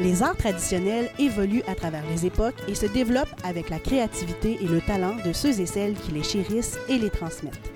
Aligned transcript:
Les 0.00 0.22
arts 0.22 0.36
traditionnels 0.36 1.10
évoluent 1.18 1.64
à 1.66 1.74
travers 1.74 2.04
les 2.08 2.24
époques 2.24 2.62
et 2.68 2.76
se 2.76 2.86
développent 2.86 3.34
avec 3.42 3.68
la 3.68 3.80
créativité 3.80 4.56
et 4.60 4.66
le 4.66 4.80
talent 4.80 5.16
de 5.24 5.32
ceux 5.32 5.60
et 5.60 5.66
celles 5.66 5.94
qui 5.94 6.12
les 6.12 6.22
chérissent 6.22 6.78
et 6.88 6.98
les 6.98 7.10
transmettent. 7.10 7.72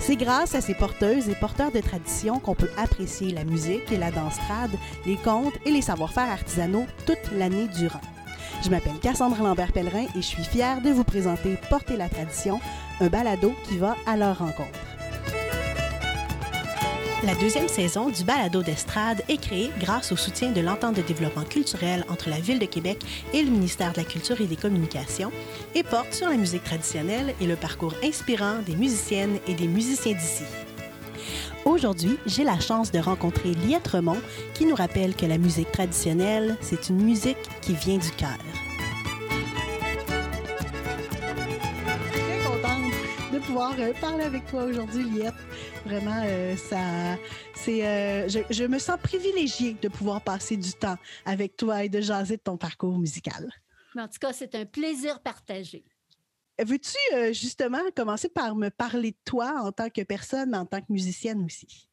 C'est 0.00 0.16
grâce 0.16 0.56
à 0.56 0.60
ces 0.60 0.74
porteuses 0.74 1.28
et 1.28 1.36
porteurs 1.36 1.70
de 1.70 1.80
traditions 1.80 2.40
qu'on 2.40 2.56
peut 2.56 2.70
apprécier 2.76 3.30
la 3.30 3.44
musique 3.44 3.92
et 3.92 3.98
la 3.98 4.10
danse 4.10 4.36
trad, 4.48 4.70
les 5.06 5.16
contes 5.16 5.54
et 5.64 5.70
les 5.70 5.82
savoir-faire 5.82 6.28
artisanaux 6.28 6.86
toute 7.06 7.30
l'année 7.36 7.68
durant. 7.78 8.00
Je 8.64 8.70
m'appelle 8.70 8.98
Cassandre 9.00 9.40
Lambert-Pellerin 9.40 10.06
et 10.16 10.22
je 10.22 10.26
suis 10.26 10.42
fière 10.42 10.82
de 10.82 10.90
vous 10.90 11.04
présenter 11.04 11.56
Porter 11.68 11.96
la 11.96 12.08
tradition, 12.08 12.60
un 13.00 13.08
balado 13.08 13.52
qui 13.68 13.78
va 13.78 13.94
à 14.06 14.16
leur 14.16 14.38
rencontre. 14.38 14.89
La 17.22 17.34
deuxième 17.34 17.68
saison 17.68 18.08
du 18.08 18.24
balado 18.24 18.62
d'estrade 18.62 19.22
est 19.28 19.36
créée 19.36 19.70
grâce 19.78 20.10
au 20.10 20.16
soutien 20.16 20.52
de 20.52 20.62
l'entente 20.62 20.96
de 20.96 21.02
développement 21.02 21.44
culturel 21.44 22.02
entre 22.08 22.30
la 22.30 22.40
Ville 22.40 22.58
de 22.58 22.64
Québec 22.64 23.04
et 23.34 23.42
le 23.42 23.50
ministère 23.50 23.92
de 23.92 23.98
la 23.98 24.04
Culture 24.04 24.40
et 24.40 24.46
des 24.46 24.56
Communications 24.56 25.30
et 25.74 25.82
porte 25.82 26.14
sur 26.14 26.30
la 26.30 26.38
musique 26.38 26.64
traditionnelle 26.64 27.34
et 27.38 27.46
le 27.46 27.56
parcours 27.56 27.92
inspirant 28.02 28.62
des 28.64 28.74
musiciennes 28.74 29.38
et 29.46 29.52
des 29.52 29.68
musiciens 29.68 30.14
d'ici. 30.14 30.44
Aujourd'hui, 31.66 32.16
j'ai 32.24 32.42
la 32.42 32.58
chance 32.58 32.90
de 32.90 32.98
rencontrer 32.98 33.50
Liette 33.50 33.88
Remont 33.88 34.20
qui 34.54 34.64
nous 34.64 34.74
rappelle 34.74 35.14
que 35.14 35.26
la 35.26 35.36
musique 35.36 35.70
traditionnelle, 35.72 36.56
c'est 36.62 36.88
une 36.88 37.02
musique 37.02 37.36
qui 37.60 37.74
vient 37.74 37.98
du 37.98 38.10
cœur. 38.12 38.38
Pouvoir 43.40 43.74
euh, 43.78 43.92
parler 44.00 44.24
avec 44.24 44.46
toi 44.46 44.64
aujourd'hui, 44.64 45.04
Liette. 45.04 45.34
Vraiment, 45.84 46.22
euh, 46.24 46.56
ça, 46.56 47.16
c'est, 47.54 47.86
euh, 47.86 48.28
je, 48.28 48.40
je 48.50 48.64
me 48.64 48.78
sens 48.78 48.98
privilégiée 49.02 49.74
de 49.74 49.88
pouvoir 49.88 50.22
passer 50.22 50.56
du 50.56 50.72
temps 50.72 50.96
avec 51.24 51.56
toi 51.56 51.84
et 51.84 51.88
de 51.88 52.00
jaser 52.00 52.36
de 52.36 52.42
ton 52.42 52.56
parcours 52.56 52.98
musical. 52.98 53.50
Mais 53.94 54.02
en 54.02 54.08
tout 54.08 54.18
cas, 54.20 54.32
c'est 54.32 54.54
un 54.54 54.66
plaisir 54.66 55.20
partagé. 55.20 55.84
Veux-tu 56.62 57.32
justement 57.32 57.80
commencer 57.96 58.28
par 58.28 58.54
me 58.54 58.68
parler 58.68 59.12
de 59.12 59.18
toi 59.24 59.54
en 59.62 59.72
tant 59.72 59.88
que 59.88 60.02
personne, 60.02 60.50
mais 60.50 60.58
en 60.58 60.66
tant 60.66 60.80
que 60.80 60.90
musicienne 60.92 61.42
aussi? 61.44 61.88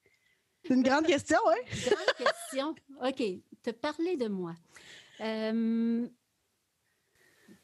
C'est 0.65 0.73
une 0.73 0.83
grande 0.83 1.05
question, 1.05 1.37
oui? 1.47 1.79
Grande 1.85 2.15
question. 2.17 2.75
OK. 3.01 3.23
Te 3.63 3.71
parler 3.71 4.17
de 4.17 4.27
moi. 4.27 4.53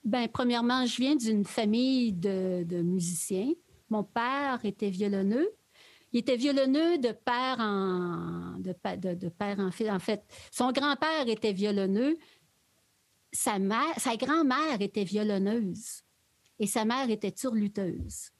Ben, 0.04 0.28
premièrement, 0.28 0.86
je 0.86 0.98
viens 0.98 1.16
d'une 1.16 1.45
famille 1.45 2.14
de, 2.14 2.64
de 2.64 2.81
musiciens. 2.81 3.54
Mon 3.94 4.03
père 4.03 4.59
était 4.63 4.89
violonneux. 4.89 5.52
Il 6.13 6.22
était 6.22 6.36
violonneux 6.36 6.97
de 6.97 7.11
père 7.11 7.58
en, 7.59 8.58
de, 8.58 9.30
père 9.30 9.59
en 9.59 9.69
fils. 9.69 9.91
En 9.91 9.99
fait, 9.99 10.23
son 10.49 10.72
grand-père 10.72 11.27
était 11.27 11.53
violonneux. 11.53 12.17
Sa, 13.31 13.59
mère, 13.59 13.94
sa 13.97 14.16
grand-mère 14.17 14.81
était 14.81 15.03
violonneuse 15.03 16.02
et 16.58 16.66
sa 16.66 16.86
mère 16.86 17.08
était 17.11 17.33
turluteuse. 17.33 18.31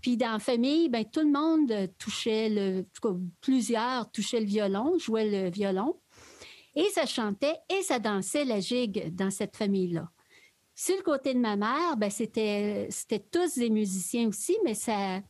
Puis 0.00 0.16
dans 0.16 0.34
la 0.34 0.38
famille, 0.38 0.88
ben, 0.88 1.04
tout 1.04 1.22
le 1.22 1.32
monde 1.32 1.72
touchait 1.98 2.48
le, 2.48 2.86
plusieurs 3.40 4.08
touchaient 4.12 4.40
le 4.40 4.46
violon, 4.46 4.98
jouaient 4.98 5.28
le 5.28 5.50
violon. 5.50 6.00
Et 6.76 6.88
ça 6.90 7.06
chantait 7.06 7.56
et 7.68 7.82
ça 7.82 7.98
dansait 7.98 8.44
la 8.44 8.60
gigue 8.60 9.12
dans 9.12 9.32
cette 9.32 9.56
famille-là. 9.56 10.08
Sur 10.84 10.96
le 10.96 11.02
côté 11.04 11.32
de 11.32 11.38
ma 11.38 11.54
mère, 11.54 11.96
ben, 11.96 12.10
c'était, 12.10 12.88
tous 13.30 13.54
des 13.54 13.70
musiciens 13.70 14.26
aussi, 14.26 14.58
mais 14.64 14.74
ça, 14.74 15.20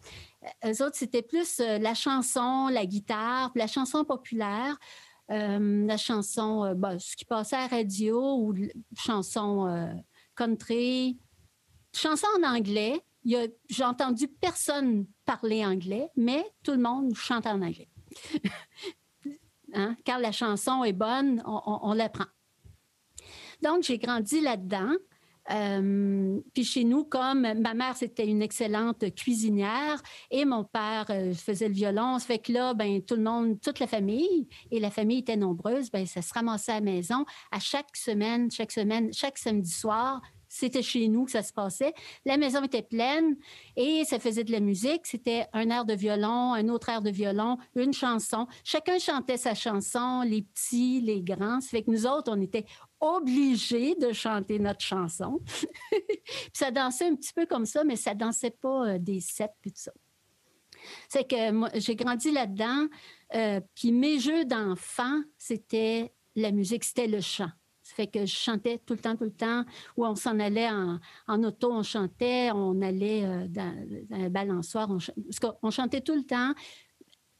eux 0.64 0.82
autres, 0.82 0.96
c'était 0.96 1.20
plus 1.20 1.60
euh, 1.60 1.76
la 1.76 1.92
chanson, 1.92 2.68
la 2.68 2.86
guitare, 2.86 3.52
la 3.54 3.66
chanson 3.66 4.02
populaire, 4.02 4.78
euh, 5.30 5.84
la 5.86 5.98
chanson, 5.98 6.64
euh, 6.64 6.74
ben, 6.74 6.98
ce 6.98 7.14
qui 7.14 7.26
passait 7.26 7.56
à 7.56 7.66
radio 7.66 8.38
ou 8.38 8.54
chanson 8.96 9.94
country, 10.34 11.18
chanson 11.94 12.28
en 12.38 12.56
anglais. 12.56 13.04
J'ai 13.22 13.84
entendu 13.84 14.28
personne 14.28 15.04
parler 15.26 15.66
anglais, 15.66 16.08
mais 16.16 16.50
tout 16.62 16.72
le 16.72 16.80
monde 16.80 17.14
chante 17.14 17.46
en 17.46 17.60
anglais. 17.60 17.90
Hein? 19.74 19.96
Quand 20.04 20.18
la 20.18 20.32
chanson 20.32 20.84
est 20.84 20.92
bonne, 20.92 21.42
on, 21.46 21.62
on, 21.64 21.78
on 21.82 21.92
l'apprend. 21.94 22.26
Donc, 23.62 23.84
j'ai 23.84 23.96
grandi 23.96 24.42
là-dedans. 24.42 24.92
Euh, 25.50 26.38
puis 26.54 26.64
chez 26.64 26.84
nous, 26.84 27.04
comme 27.04 27.40
ma 27.40 27.74
mère, 27.74 27.96
c'était 27.96 28.26
une 28.26 28.42
excellente 28.42 29.12
cuisinière 29.14 30.00
et 30.30 30.44
mon 30.44 30.64
père 30.64 31.06
euh, 31.10 31.34
faisait 31.34 31.68
le 31.68 31.74
violon, 31.74 32.18
ça 32.18 32.26
fait 32.26 32.38
que 32.38 32.52
là, 32.52 32.74
ben, 32.74 33.02
tout 33.02 33.16
le 33.16 33.22
monde, 33.22 33.60
toute 33.60 33.80
la 33.80 33.86
famille, 33.86 34.48
et 34.70 34.78
la 34.78 34.90
famille 34.90 35.18
était 35.18 35.36
nombreuse, 35.36 35.90
ben, 35.90 36.06
ça 36.06 36.22
se 36.22 36.32
ramassait 36.32 36.72
à 36.72 36.74
la 36.76 36.80
maison 36.80 37.24
à 37.50 37.58
chaque 37.58 37.96
semaine, 37.96 38.50
chaque 38.50 38.72
semaine, 38.72 39.12
chaque 39.12 39.38
samedi 39.38 39.70
soir. 39.70 40.20
C'était 40.54 40.82
chez 40.82 41.08
nous 41.08 41.24
que 41.24 41.30
ça 41.30 41.42
se 41.42 41.50
passait. 41.50 41.94
La 42.26 42.36
maison 42.36 42.62
était 42.62 42.82
pleine 42.82 43.36
et 43.74 44.04
ça 44.04 44.18
faisait 44.18 44.44
de 44.44 44.52
la 44.52 44.60
musique. 44.60 45.06
C'était 45.06 45.46
un 45.54 45.70
air 45.70 45.86
de 45.86 45.94
violon, 45.94 46.52
un 46.52 46.68
autre 46.68 46.90
air 46.90 47.00
de 47.00 47.08
violon, 47.08 47.56
une 47.74 47.94
chanson. 47.94 48.46
Chacun 48.62 48.98
chantait 48.98 49.38
sa 49.38 49.54
chanson, 49.54 50.20
les 50.20 50.42
petits, 50.42 51.00
les 51.00 51.22
grands. 51.22 51.62
Ça 51.62 51.70
fait 51.70 51.82
que 51.84 51.90
nous 51.90 52.06
autres, 52.06 52.30
on 52.30 52.38
était 52.42 52.66
obligés 53.02 53.94
de 53.96 54.12
chanter 54.12 54.58
notre 54.58 54.80
chanson. 54.80 55.40
Puis 55.90 56.20
ça 56.54 56.70
dansait 56.70 57.08
un 57.08 57.16
petit 57.16 57.32
peu 57.32 57.44
comme 57.46 57.66
ça, 57.66 57.84
mais 57.84 57.96
ça 57.96 58.14
dansait 58.14 58.50
pas 58.52 58.88
euh, 58.94 58.98
des 58.98 59.20
sept 59.20 59.50
puis 59.60 59.72
tout 59.72 59.80
ça. 59.82 59.92
C'est 61.08 61.28
que 61.28 61.50
moi, 61.50 61.68
j'ai 61.74 61.94
grandi 61.96 62.30
là-dedans. 62.30 62.86
euh, 63.34 63.60
puis 63.74 63.92
mes 63.92 64.18
jeux 64.18 64.44
d'enfant, 64.44 65.20
c'était 65.36 66.12
la 66.34 66.50
musique, 66.50 66.84
c'était 66.84 67.06
le 67.06 67.20
chant. 67.20 67.50
Ça 67.82 67.94
fait 67.96 68.06
que 68.06 68.20
je 68.20 68.34
chantais 68.34 68.78
tout 68.78 68.94
le 68.94 69.00
temps, 69.00 69.16
tout 69.16 69.24
le 69.24 69.32
temps. 69.34 69.64
Ou 69.96 70.06
on 70.06 70.14
s'en 70.14 70.38
allait 70.38 70.70
en, 70.70 71.42
auto, 71.44 71.72
on 71.72 71.82
chantait. 71.82 72.50
On 72.52 72.80
allait 72.80 73.24
euh, 73.24 73.46
dans, 73.48 73.74
dans 74.08 74.16
un 74.16 74.30
balançoire. 74.30 74.88
On, 74.90 74.98
ch- 75.00 75.14
parce 75.24 75.40
qu'on- 75.40 75.58
on 75.66 75.70
chantait 75.70 76.00
tout 76.00 76.14
le 76.14 76.22
temps 76.24 76.52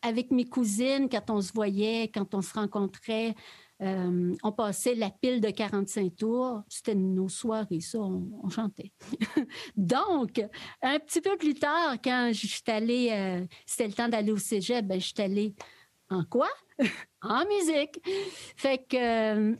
avec 0.02 0.30
mes 0.32 0.44
cousines 0.44 1.08
quand 1.08 1.30
on 1.30 1.40
se 1.40 1.52
voyait, 1.52 2.10
quand 2.12 2.34
on 2.34 2.42
se 2.42 2.52
rencontrait. 2.54 3.34
Euh, 3.82 4.34
on 4.44 4.52
passait 4.52 4.94
la 4.94 5.10
pile 5.10 5.40
de 5.40 5.50
45 5.50 6.14
tours. 6.14 6.62
C'était 6.68 6.94
nos 6.94 7.28
soirées, 7.28 7.80
ça, 7.80 7.98
on, 7.98 8.48
chantait. 8.48 8.92
Donc, 9.76 10.40
un 10.82 10.98
petit 11.00 11.20
peu 11.20 11.36
plus 11.36 11.54
tard, 11.54 11.96
quand 12.02 12.30
je 12.32 12.46
suis 12.46 12.62
allée, 12.68 13.08
euh, 13.10 13.44
c'était 13.66 13.88
le 13.88 13.92
temps 13.92 14.08
d'aller 14.08 14.30
au 14.30 14.36
cégep, 14.36 14.86
ben, 14.86 15.00
je 15.00 15.12
allée 15.20 15.54
en 16.10 16.24
quoi? 16.24 16.48
en 17.22 17.44
musique. 17.46 17.98
Fait 18.56 18.78
que. 18.78 18.96
euh, 18.96 19.56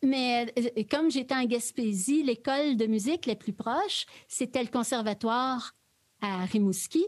mais 0.00 0.54
comme 0.88 1.10
j'étais 1.10 1.34
en 1.34 1.44
Gaspésie, 1.44 2.22
l'école 2.22 2.76
de 2.76 2.86
musique 2.86 3.26
la 3.26 3.34
plus 3.34 3.52
proche, 3.52 4.06
c'était 4.28 4.62
le 4.62 4.68
conservatoire 4.68 5.74
à 6.20 6.44
Rimouski. 6.44 7.04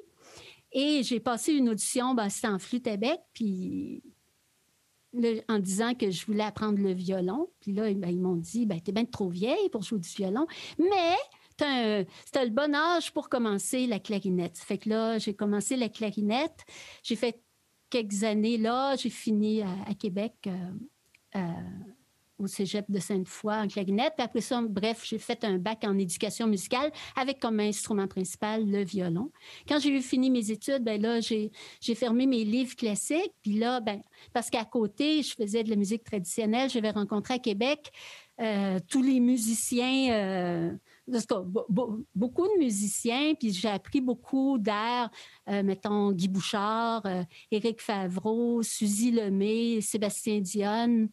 Et 0.73 1.05
j'ai 1.05 1.21
passé 1.21 1.53
une 1.53 1.69
audition, 1.69 2.15
ben, 2.15 2.29
c'était 2.29 2.49
en 2.49 2.59
flûte 2.59 2.89
à 2.89 2.97
bec, 2.97 3.21
puis 3.33 4.03
en 5.49 5.59
disant 5.59 5.95
que 5.95 6.11
je 6.11 6.25
voulais 6.27 6.45
apprendre 6.45 6.79
le 6.79 6.93
violon. 6.93 7.51
Puis 7.61 7.73
là, 7.73 7.93
ben, 7.95 8.11
ils 8.11 8.21
m'ont 8.21 8.37
dit, 8.37 8.67
ben, 8.67 8.81
t'es 8.81 8.93
bien 8.93 9.05
trop 9.05 9.29
vieille 9.29 9.69
pour 9.71 9.83
jouer 9.83 9.99
du 9.99 10.09
violon, 10.09 10.47
mais 10.79 11.17
c'était 11.59 12.45
le 12.45 12.51
bon 12.51 12.75
âge 12.75 13.13
pour 13.13 13.29
commencer 13.29 13.87
la 13.87 13.99
clarinette. 13.99 14.57
Fait 14.59 14.79
que 14.79 14.89
là, 14.89 15.19
j'ai 15.19 15.35
commencé 15.35 15.77
la 15.77 15.89
clarinette. 15.89 16.65
J'ai 17.03 17.17
fait 17.17 17.43
quelques 17.91 18.25
années 18.25 18.57
là. 18.57 18.97
J'ai 18.97 19.11
fini 19.11 19.63
à, 19.63 19.69
à 19.87 19.95
Québec. 19.95 20.35
euh, 20.47 20.73
euh, 21.37 21.41
au 22.41 22.47
cégep 22.47 22.91
de 22.91 22.99
Sainte-Foy 22.99 23.55
en 23.55 23.69
clarinette. 23.69 24.15
Puis 24.17 24.25
après 24.25 24.41
ça, 24.41 24.61
bref, 24.63 25.03
j'ai 25.05 25.19
fait 25.19 25.45
un 25.45 25.59
bac 25.59 25.85
en 25.85 25.97
éducation 25.99 26.47
musicale 26.47 26.91
avec 27.17 27.39
comme 27.39 27.61
instrument 27.61 28.09
principal 28.09 28.69
le 28.69 28.85
violon. 28.85 29.31
Quand 29.69 29.79
j'ai 29.79 29.91
eu 29.91 30.01
fini 30.01 30.31
mes 30.31 30.51
études, 30.51 30.83
ben 30.83 31.01
là, 31.01 31.21
j'ai, 31.21 31.51
fermé 31.95 32.27
mes 32.27 32.45
livres 32.45 32.75
classiques. 32.77 33.35
Puis 33.43 33.59
là, 33.59 33.81
ben, 33.81 34.01
parce 34.33 34.51
qu'à 34.51 34.65
côté, 34.65 35.23
je 35.23 35.35
faisais 35.35 35.63
de 35.65 35.71
la 35.71 35.77
musique 35.77 36.05
traditionnelle. 36.05 36.71
J'avais 36.71 36.91
rencontré 36.91 37.35
à 37.35 37.39
Québec 37.39 37.93
euh, 38.41 38.79
tous 38.89 39.03
les 39.03 39.21
musiciens, 39.21 40.13
euh, 40.13 40.71
beaucoup 42.15 42.47
de 42.47 42.59
musiciens, 42.59 43.35
puis 43.35 43.53
j'ai 43.53 43.69
appris 43.69 44.01
beaucoup 44.01 44.57
d'airs, 44.59 45.11
euh, 45.49 45.63
mettons 45.63 46.13
Guy 46.13 46.29
Bouchard, 46.29 47.03
euh, 47.05 47.23
Éric 47.51 47.83
Favreau, 47.83 48.63
Suzy 48.63 49.11
Lemay, 49.11 49.81
Sébastien 49.83 50.41
Dionne 50.41 51.11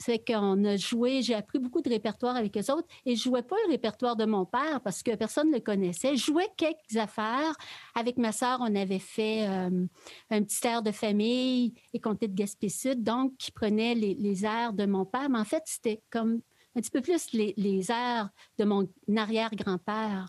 c'est 0.00 0.18
qu'on 0.18 0.64
a 0.64 0.76
joué, 0.76 1.20
j'ai 1.20 1.34
appris 1.34 1.58
beaucoup 1.58 1.82
de 1.82 1.90
répertoire 1.90 2.34
avec 2.34 2.56
eux 2.56 2.72
autres 2.72 2.88
et 3.04 3.14
je 3.16 3.22
jouais 3.22 3.42
pas 3.42 3.56
le 3.66 3.72
répertoire 3.72 4.16
de 4.16 4.24
mon 4.24 4.46
père 4.46 4.80
parce 4.82 5.02
que 5.02 5.14
personne 5.14 5.48
ne 5.48 5.56
le 5.56 5.60
connaissait. 5.60 6.16
Je 6.16 6.24
jouais 6.24 6.48
quelques 6.56 6.96
affaires. 6.96 7.54
Avec 7.94 8.16
ma 8.16 8.32
sœur, 8.32 8.58
on 8.62 8.74
avait 8.74 8.98
fait 8.98 9.46
euh, 9.46 9.86
un 10.30 10.42
petit 10.42 10.66
air 10.66 10.82
de 10.82 10.90
famille 10.90 11.74
et 11.92 12.00
comté 12.00 12.28
de 12.28 12.34
Gaspé-Sud, 12.34 13.02
donc 13.02 13.36
qui 13.36 13.52
prenait 13.52 13.94
les, 13.94 14.14
les 14.14 14.44
airs 14.46 14.72
de 14.72 14.86
mon 14.86 15.04
père. 15.04 15.28
Mais 15.28 15.38
en 15.38 15.44
fait, 15.44 15.62
c'était 15.66 16.02
comme 16.08 16.40
un 16.74 16.80
petit 16.80 16.90
peu 16.90 17.02
plus 17.02 17.32
les, 17.32 17.52
les 17.58 17.90
airs 17.90 18.30
de 18.58 18.64
mon 18.64 18.88
arrière-grand-père. 19.14 20.28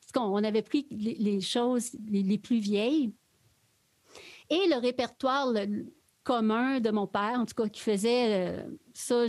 Parce 0.00 0.12
qu'on 0.14 0.32
on 0.32 0.44
avait 0.44 0.62
pris 0.62 0.86
les, 0.92 1.14
les 1.14 1.40
choses 1.40 1.96
les, 2.08 2.22
les 2.22 2.38
plus 2.38 2.58
vieilles. 2.58 3.12
Et 4.50 4.68
le 4.68 4.78
répertoire, 4.78 5.52
commun 6.24 6.80
de 6.80 6.90
mon 6.90 7.06
père, 7.06 7.38
en 7.38 7.46
tout 7.46 7.54
cas, 7.54 7.68
qui 7.68 7.80
faisait 7.80 8.48
euh, 8.48 8.62
ça. 8.94 9.26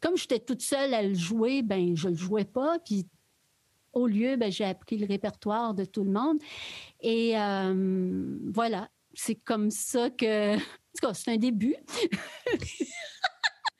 comme 0.00 0.16
j'étais 0.16 0.38
toute 0.38 0.62
seule 0.62 0.94
à 0.94 1.02
le 1.02 1.14
jouer, 1.14 1.62
ben 1.62 1.96
je 1.96 2.08
le 2.08 2.14
jouais 2.14 2.44
pas. 2.44 2.78
Puis 2.78 3.06
au 3.92 4.06
lieu, 4.06 4.36
ben, 4.36 4.50
j'ai 4.50 4.64
appris 4.64 4.96
le 4.98 5.06
répertoire 5.06 5.74
de 5.74 5.84
tout 5.84 6.04
le 6.04 6.10
monde. 6.10 6.38
Et 7.00 7.38
euh, 7.38 8.38
voilà, 8.52 8.88
c'est 9.14 9.34
comme 9.34 9.70
ça 9.70 10.10
que. 10.10 10.56
En 10.56 10.98
tout 10.98 11.08
cas, 11.08 11.14
c'est 11.14 11.32
un 11.32 11.36
début. 11.36 11.76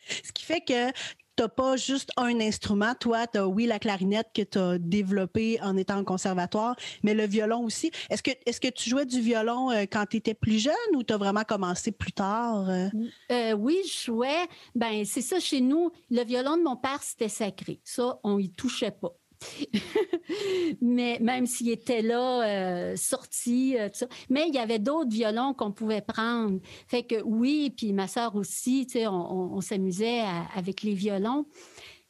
Ce 0.08 0.32
qui 0.32 0.44
fait 0.44 0.60
que 0.60 0.92
tu 1.36 1.42
n'as 1.42 1.48
pas 1.48 1.76
juste 1.76 2.10
un 2.16 2.40
instrument. 2.40 2.94
Toi, 2.98 3.26
tu 3.26 3.38
as, 3.38 3.46
oui, 3.46 3.66
la 3.66 3.78
clarinette 3.78 4.28
que 4.34 4.42
tu 4.42 4.58
as 4.58 4.78
développée 4.78 5.58
en 5.62 5.76
étant 5.76 6.00
au 6.00 6.04
conservatoire, 6.04 6.76
mais 7.02 7.14
le 7.14 7.26
violon 7.26 7.64
aussi. 7.64 7.90
Est-ce 8.10 8.22
que, 8.22 8.30
est 8.30 8.58
que 8.58 8.68
tu 8.68 8.90
jouais 8.90 9.06
du 9.06 9.20
violon 9.20 9.70
euh, 9.70 9.84
quand 9.90 10.06
tu 10.06 10.16
étais 10.16 10.34
plus 10.34 10.58
jeune 10.58 10.74
ou 10.94 11.02
tu 11.02 11.12
as 11.12 11.18
vraiment 11.18 11.44
commencé 11.44 11.92
plus 11.92 12.12
tard? 12.12 12.68
Euh? 12.68 12.88
Euh, 13.30 13.52
oui, 13.52 13.78
je 13.84 14.06
jouais. 14.06 14.46
Ben, 14.74 15.04
c'est 15.04 15.22
ça 15.22 15.38
chez 15.40 15.60
nous. 15.60 15.90
Le 16.10 16.24
violon 16.24 16.56
de 16.56 16.62
mon 16.62 16.76
père, 16.76 17.02
c'était 17.02 17.28
sacré. 17.28 17.80
Ça, 17.84 18.18
on 18.24 18.38
y 18.38 18.50
touchait 18.50 18.90
pas. 18.90 19.14
mais 20.80 21.18
même 21.20 21.46
s'il 21.46 21.70
était 21.70 22.02
là, 22.02 22.42
euh, 22.42 22.96
sorti, 22.96 23.76
euh, 23.78 23.88
tout. 23.88 24.06
Mais 24.28 24.48
il 24.48 24.54
y 24.54 24.58
avait 24.58 24.78
d'autres 24.78 25.10
violons 25.10 25.54
qu'on 25.54 25.72
pouvait 25.72 26.00
prendre. 26.00 26.60
Fait 26.88 27.02
que 27.02 27.22
oui, 27.22 27.72
puis 27.76 27.92
ma 27.92 28.08
sœur 28.08 28.36
aussi, 28.36 28.86
tu 28.86 28.98
sais, 28.98 29.06
on, 29.06 29.60
s'amusait 29.60 30.22
avec 30.54 30.82
les 30.82 30.94
violons. 30.94 31.46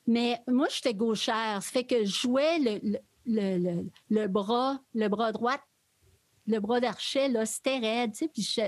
Mais 0.06 0.40
moi, 0.46 0.68
j'étais 0.70 0.94
gauchère. 0.94 1.62
Ça 1.62 1.70
fait 1.70 1.84
que 1.84 2.04
je 2.04 2.20
jouais 2.20 2.58
le, 2.58 2.98
le, 3.26 3.82
le, 4.08 4.26
bras, 4.28 4.80
le 4.94 5.08
bras 5.08 5.32
droit, 5.32 5.58
le 6.46 6.60
bras 6.60 6.80
d'archet, 6.80 7.28
là, 7.28 7.44
c'était 7.44 7.78
raide, 7.78 8.12
tu 8.12 8.18
sais, 8.18 8.28
puis 8.28 8.42
je 8.42 8.62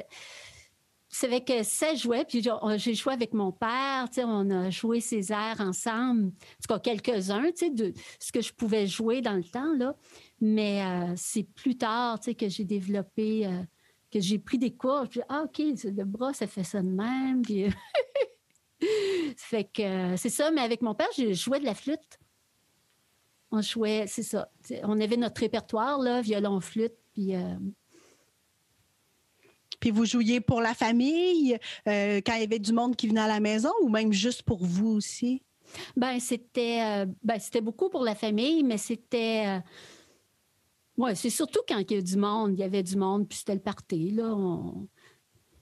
c'est 1.10 1.44
que 1.44 1.62
ça 1.62 1.94
jouait, 1.94 2.25
puis 2.25 2.43
j'ai 2.76 2.94
joué 2.94 3.12
avec 3.14 3.32
mon 3.32 3.50
père, 3.50 4.06
on 4.19 4.50
a 4.50 4.70
joué 4.70 5.00
ces 5.00 5.32
airs 5.32 5.60
ensemble, 5.60 6.26
en 6.26 6.31
tout 6.31 6.69
cas 6.69 6.78
quelques-uns, 6.78 7.50
de 7.72 7.94
ce 8.20 8.31
que 8.31 8.43
je 8.43 8.52
pouvais 8.52 8.87
jouer 8.87 9.22
dans 9.22 9.34
le 9.34 9.44
temps, 9.44 9.75
là. 9.75 9.96
Mais 10.40 10.84
euh, 10.84 11.14
c'est 11.16 11.44
plus 11.44 11.76
tard, 11.76 12.20
que 12.20 12.49
j'ai 12.49 12.64
développé, 12.64 13.46
euh, 13.46 13.62
que 14.10 14.20
j'ai 14.20 14.38
pris 14.38 14.58
des 14.58 14.75
cours, 14.75 15.08
puis 15.08 15.20
ah, 15.28 15.44
OK, 15.44 15.58
le 15.58 16.05
bras, 16.05 16.34
ça 16.34 16.46
fait 16.46 16.64
ça 16.64 16.82
de 16.82 16.88
même, 16.88 17.43
puis... 17.43 17.66
que 19.75 20.16
c'est 20.16 20.28
ça, 20.28 20.50
mais 20.50 20.61
avec 20.61 20.82
mon 20.82 20.94
père, 20.94 21.08
j'ai 21.16 21.32
joué 21.32 21.58
de 21.58 21.64
la 21.64 21.75
flûte. 21.75 22.19
On 23.50 23.62
jouait, 23.62 24.04
c'est 24.06 24.22
ça. 24.22 24.50
On 24.82 25.00
avait 25.00 25.16
notre 25.16 25.40
répertoire, 25.40 25.99
là, 25.99 26.20
violon, 26.20 26.61
flûte, 26.61 26.94
puis... 27.14 27.34
Euh, 27.34 27.56
puis 29.80 29.90
vous 29.90 30.04
jouiez 30.04 30.40
pour 30.40 30.60
la 30.60 30.75
famille 30.75 31.58
euh, 31.86 32.20
quand 32.25 32.34
il 32.34 32.40
y 32.40 32.44
avait 32.44 32.58
du 32.58 32.72
monde 32.72 32.96
qui 32.96 33.08
venait 33.08 33.20
à 33.20 33.28
la 33.28 33.40
maison 33.40 33.70
ou 33.82 33.88
même 33.88 34.12
juste 34.12 34.42
pour 34.42 34.64
vous 34.64 34.88
aussi? 34.88 35.42
Ben 35.96 36.19
c'était 36.19 36.80
euh, 36.82 37.06
ben, 37.22 37.38
beaucoup 37.62 37.90
pour 37.90 38.02
la 38.02 38.14
famille, 38.14 38.62
mais 38.62 38.78
c'était 38.78 39.60
euh, 40.98 41.14
c'est 41.14 41.30
surtout 41.30 41.60
quand 41.69 41.78
il 41.78 41.94
y 41.94 41.98
a 41.98 42.02
du 42.02 42.16
monde, 42.16 42.52
il 42.54 42.60
y 42.60 42.64
avait 42.64 42.82
du 42.82 42.96
monde, 42.96 43.28
puis 43.28 43.38
c'était 43.38 43.54
le 43.54 43.60
party 43.60 44.12
là. 44.12 44.34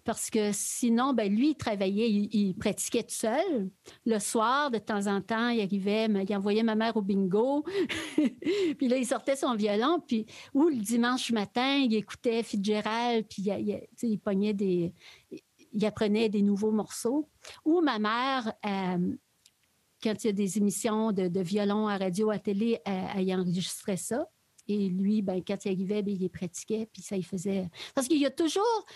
Parce 0.06 0.30
que 0.30 0.50
sinon, 0.52 1.12
ben 1.14 1.34
lui, 1.34 1.50
il 1.50 1.54
travaillait, 1.56 2.08
il, 2.08 2.54
pratiquait 2.54 3.02
tout 3.02 3.14
seul. 3.14 3.68
Le 4.06 4.20
soir, 4.20 4.70
de 4.70 4.78
temps 4.78 5.08
en 5.08 5.20
temps, 5.20 5.48
il 5.48 5.60
arrivait, 5.60 6.06
il 6.06 6.36
envoyait 6.36 6.62
ma 6.62 6.76
mère 6.76 6.96
au 6.96 7.02
bingo. 7.02 7.64
puis 8.78 8.86
là, 8.86 8.98
il 8.98 9.04
sortait 9.04 9.34
son 9.34 9.56
violon. 9.56 10.00
Puis, 10.06 10.24
ou 10.54 10.68
le 10.68 10.76
dimanche 10.76 11.32
matin, 11.32 11.78
il 11.78 11.92
écoutait 11.92 12.44
Fitzgerald, 12.44 13.26
puis 13.28 13.48
il, 14.02 14.18
pognait 14.20 14.54
des... 14.54 14.94
Il 15.72 15.84
apprenait 15.84 16.28
des 16.28 16.42
nouveaux 16.42 16.72
morceaux. 16.72 17.28
Ou 17.64 17.80
ma 17.80 17.98
mère... 17.98 18.52
Euh, 18.64 19.16
quand 20.02 20.22
il 20.22 20.26
y 20.26 20.30
a 20.30 20.32
des 20.32 20.58
émissions 20.58 21.10
de, 21.10 21.40
violon 21.40 21.88
à 21.88 21.96
radio, 21.96 22.30
à 22.30 22.38
télé, 22.38 22.78
elle, 22.84 23.34
enregistrait 23.34 23.96
ça. 23.96 24.28
Et 24.68 24.88
lui, 24.88 25.22
ben, 25.22 25.42
quand 25.46 25.64
il 25.64 25.72
arrivait, 25.72 26.02
ben, 26.02 26.16
il 26.18 26.28
pratiquait, 26.28 26.88
puis 26.92 27.02
ça, 27.02 27.16
il 27.16 27.24
faisait. 27.24 27.68
Parce 27.94 28.08
qu'il 28.08 28.18
y 28.18 28.26
a 28.26 28.30
toujours 28.30 28.86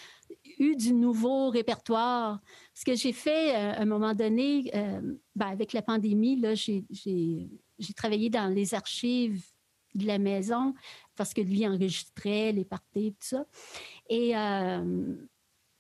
eu 0.59 0.77
du 0.77 0.93
nouveau 0.93 1.51
répertoire. 1.51 2.41
Ce 2.75 2.85
que 2.85 2.95
j'ai 2.95 3.13
fait 3.13 3.55
euh, 3.55 3.73
à 3.73 3.83
un 3.83 3.87
moment 3.87 4.15
donné, 4.15 4.71
euh, 4.75 5.01
ben, 5.35 5.47
avec 5.47 5.73
la 5.73 5.83
pandémie, 5.83 6.37
là, 6.37 6.55
j'ai, 6.55 6.85
travaillé 7.97 8.31
dans 8.31 8.53
les 8.53 8.75
archives 8.75 9.45
de 9.95 10.07
la 10.07 10.19
maison 10.19 10.75
parce 11.17 11.35
que 11.35 11.41
lui 11.41 11.67
enregistrait 11.67 12.53
les 12.53 12.65
parties, 12.65 13.13
tout 13.13 13.27
ça. 13.27 13.45
Et 14.09 14.37
euh, 14.37 15.15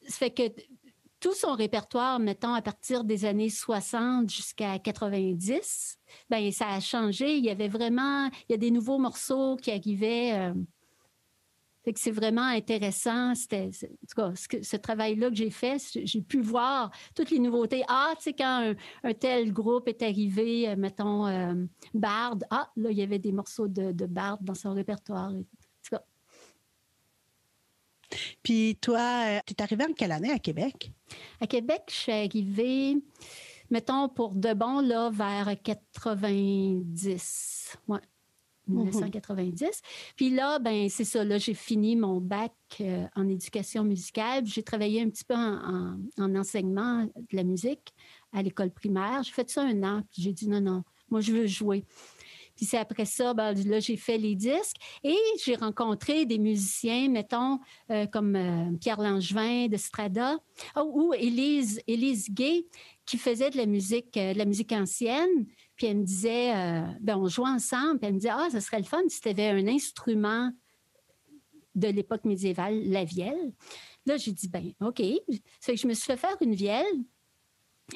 ça 0.02 0.16
fait 0.16 0.30
que 0.30 0.42
tout 1.20 1.34
son 1.34 1.54
répertoire, 1.54 2.18
mettons, 2.18 2.54
à 2.54 2.62
partir 2.62 3.04
des 3.04 3.24
années 3.24 3.50
60 3.50 4.30
jusqu'à 4.30 4.78
90, 4.78 5.98
ben 6.30 6.50
ça 6.50 6.68
a 6.68 6.80
changé. 6.80 7.36
Il 7.36 7.44
y 7.44 7.50
avait 7.50 7.68
vraiment, 7.68 8.26
il 8.48 8.52
y 8.52 8.54
a 8.54 8.58
des 8.58 8.70
nouveaux 8.70 8.98
morceaux 8.98 9.56
qui 9.56 9.70
arrivaient. 9.70 10.32
Euh, 10.32 10.54
que 11.92 11.98
c'est 11.98 12.10
vraiment 12.10 12.44
intéressant. 12.44 13.34
C'était, 13.34 13.68
en 13.68 14.06
tout 14.06 14.16
cas, 14.16 14.32
ce, 14.62 14.76
travail-là 14.76 15.30
que 15.30 15.36
j'ai 15.36 15.50
fait, 15.50 15.82
j'ai 16.04 16.22
pu 16.22 16.40
voir 16.40 16.90
toutes 17.14 17.30
les 17.30 17.38
nouveautés. 17.38 17.82
Ah, 17.88 18.12
tu 18.16 18.24
sais, 18.24 18.32
quand 18.32 18.74
un, 19.02 19.14
tel 19.14 19.52
groupe 19.52 19.88
est 19.88 20.02
arrivé, 20.02 20.68
euh, 20.68 20.76
mettons, 20.76 21.26
euh, 21.26 21.54
Bard, 21.94 22.38
ah, 22.50 22.70
là, 22.76 22.90
il 22.90 22.98
y 22.98 23.02
avait 23.02 23.18
des 23.18 23.32
morceaux 23.32 23.68
de, 23.68 23.92
de 23.92 24.06
Bard 24.06 24.38
dans 24.42 24.54
son 24.54 24.74
répertoire. 24.74 25.32
Puis 28.42 28.76
toi, 28.80 29.40
tu 29.46 29.54
es 29.54 29.62
arrivée 29.62 29.84
en 29.84 29.92
quelle 29.92 30.12
année 30.12 30.30
à 30.30 30.38
Québec? 30.38 30.90
À 31.40 31.46
Québec, 31.46 31.82
je 31.88 31.94
suis 31.94 32.12
arrivée, 32.12 32.96
mettons, 33.70 34.08
pour 34.08 34.34
de 34.34 34.54
bon, 34.54 34.80
là, 34.80 35.10
vers 35.10 35.54
90. 35.62 37.76
Ouais. 37.88 38.00
1990. 38.70 39.62
Mhm. 39.62 39.70
Puis 40.16 40.30
là, 40.30 40.58
ben 40.58 40.88
c'est 40.88 41.04
ça, 41.04 41.24
là, 41.24 41.38
j'ai 41.38 41.54
fini 41.54 41.96
mon 41.96 42.20
bac 42.20 42.52
euh, 42.80 43.06
en 43.16 43.28
éducation 43.28 43.84
musicale. 43.84 44.46
J'ai 44.46 44.62
travaillé 44.62 45.02
un 45.02 45.10
petit 45.10 45.24
peu 45.24 45.34
en, 45.34 45.98
en, 46.18 46.36
enseignement 46.36 47.04
de 47.04 47.36
la 47.36 47.42
musique 47.42 47.92
à 48.32 48.42
l'école 48.42 48.70
primaire. 48.70 49.22
J'ai 49.22 49.32
fait 49.32 49.50
ça 49.50 49.62
un 49.62 49.82
an, 49.82 50.02
puis 50.10 50.22
j'ai 50.22 50.32
dit 50.32 50.48
non, 50.48 50.60
non, 50.60 50.82
moi, 51.10 51.20
je 51.20 51.32
veux 51.32 51.46
jouer. 51.46 51.84
Puis 52.60 52.66
c'est 52.66 52.76
après 52.76 53.06
ça, 53.06 53.32
ben, 53.32 53.54
là, 53.54 53.80
j'ai 53.80 53.96
fait 53.96 54.18
les 54.18 54.34
disques 54.34 54.76
et 55.02 55.16
j'ai 55.42 55.54
rencontré 55.54 56.26
des 56.26 56.38
musiciens, 56.38 57.08
mettons, 57.08 57.58
euh, 57.90 58.04
comme 58.04 58.36
euh, 58.36 58.76
Pierre 58.78 59.00
Langevin 59.00 59.66
de 59.68 59.78
Strada 59.78 60.36
oh, 60.76 60.90
ou 60.92 61.14
Élise, 61.14 61.80
Élise 61.86 62.28
Gay, 62.28 62.66
qui 63.06 63.16
faisait 63.16 63.48
de 63.48 63.56
la 63.56 63.64
musique, 63.64 64.14
euh, 64.18 64.34
la 64.34 64.44
musique 64.44 64.72
ancienne. 64.72 65.46
Puis 65.74 65.86
elle 65.86 66.00
me 66.00 66.04
disait, 66.04 66.52
ben, 67.00 67.16
on 67.16 67.28
jouait 67.28 67.48
ensemble. 67.48 67.98
Puis 67.98 68.08
elle 68.08 68.12
me 68.12 68.18
disait, 68.18 68.34
ah, 68.34 68.48
ça 68.52 68.60
serait 68.60 68.80
le 68.80 68.84
fun 68.84 69.00
si 69.08 69.22
tu 69.22 69.30
avais 69.30 69.48
un 69.48 69.66
instrument 69.66 70.52
de 71.74 71.88
l'époque 71.88 72.26
médiévale, 72.26 72.78
la 72.90 73.04
vielle. 73.04 73.54
Là, 74.04 74.18
j'ai 74.18 74.32
dit, 74.32 74.48
ben, 74.48 74.74
OK. 74.82 75.02
C'est 75.60 75.76
que 75.76 75.80
je 75.80 75.86
me 75.86 75.94
suis 75.94 76.04
fait 76.04 76.18
faire 76.18 76.36
une 76.42 76.54
vielle. 76.54 76.84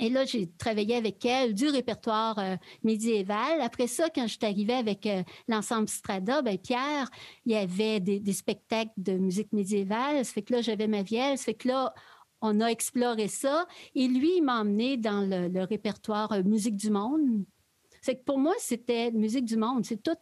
Et 0.00 0.08
là, 0.08 0.24
j'ai 0.24 0.50
travaillé 0.58 0.96
avec 0.96 1.24
elle 1.24 1.54
du 1.54 1.68
répertoire 1.68 2.38
euh, 2.38 2.56
médiéval. 2.82 3.60
Après 3.60 3.86
ça, 3.86 4.08
quand 4.10 4.26
je 4.26 4.32
suis 4.32 4.44
arrivée 4.44 4.74
avec 4.74 5.06
euh, 5.06 5.22
l'ensemble 5.48 5.88
Strada, 5.88 6.42
ben 6.42 6.58
Pierre, 6.58 7.10
il 7.46 7.52
y 7.52 7.56
avait 7.56 8.00
des, 8.00 8.32
spectacles 8.32 8.92
de 8.96 9.12
musique 9.12 9.52
médiévale. 9.52 10.24
Ça 10.24 10.32
fait 10.32 10.42
que 10.42 10.54
là, 10.54 10.62
j'avais 10.62 10.88
ma 10.88 11.02
vielle. 11.02 11.38
Ça 11.38 11.44
fait 11.44 11.54
que 11.54 11.68
là, 11.68 11.94
on 12.40 12.60
a 12.60 12.66
exploré 12.66 13.28
ça. 13.28 13.66
Et 13.94 14.08
lui, 14.08 14.38
il 14.38 14.42
m'a 14.42 14.60
emmené 14.60 14.96
dans 14.96 15.20
le, 15.20 15.64
répertoire 15.64 16.32
euh, 16.32 16.42
musique 16.42 16.76
du 16.76 16.90
monde. 16.90 17.44
C'est 18.02 18.16
que 18.16 18.24
pour 18.24 18.38
moi, 18.38 18.54
c'était 18.58 19.10
musique 19.12 19.44
du 19.44 19.56
monde. 19.56 19.84
C'est 19.84 20.02
tout, 20.02 20.16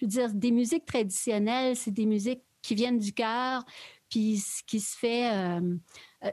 je 0.00 0.06
veux 0.06 0.10
dire, 0.10 0.32
des 0.32 0.50
musiques 0.50 0.86
traditionnelles, 0.86 1.76
c'est 1.76 1.92
des 1.92 2.06
musiques 2.06 2.42
qui 2.62 2.74
viennent 2.74 2.98
du 2.98 3.12
cœur. 3.12 3.64
Puis 4.08 4.38
ce 4.38 4.62
qui 4.64 4.80
se 4.80 4.96
fait, 4.96 5.30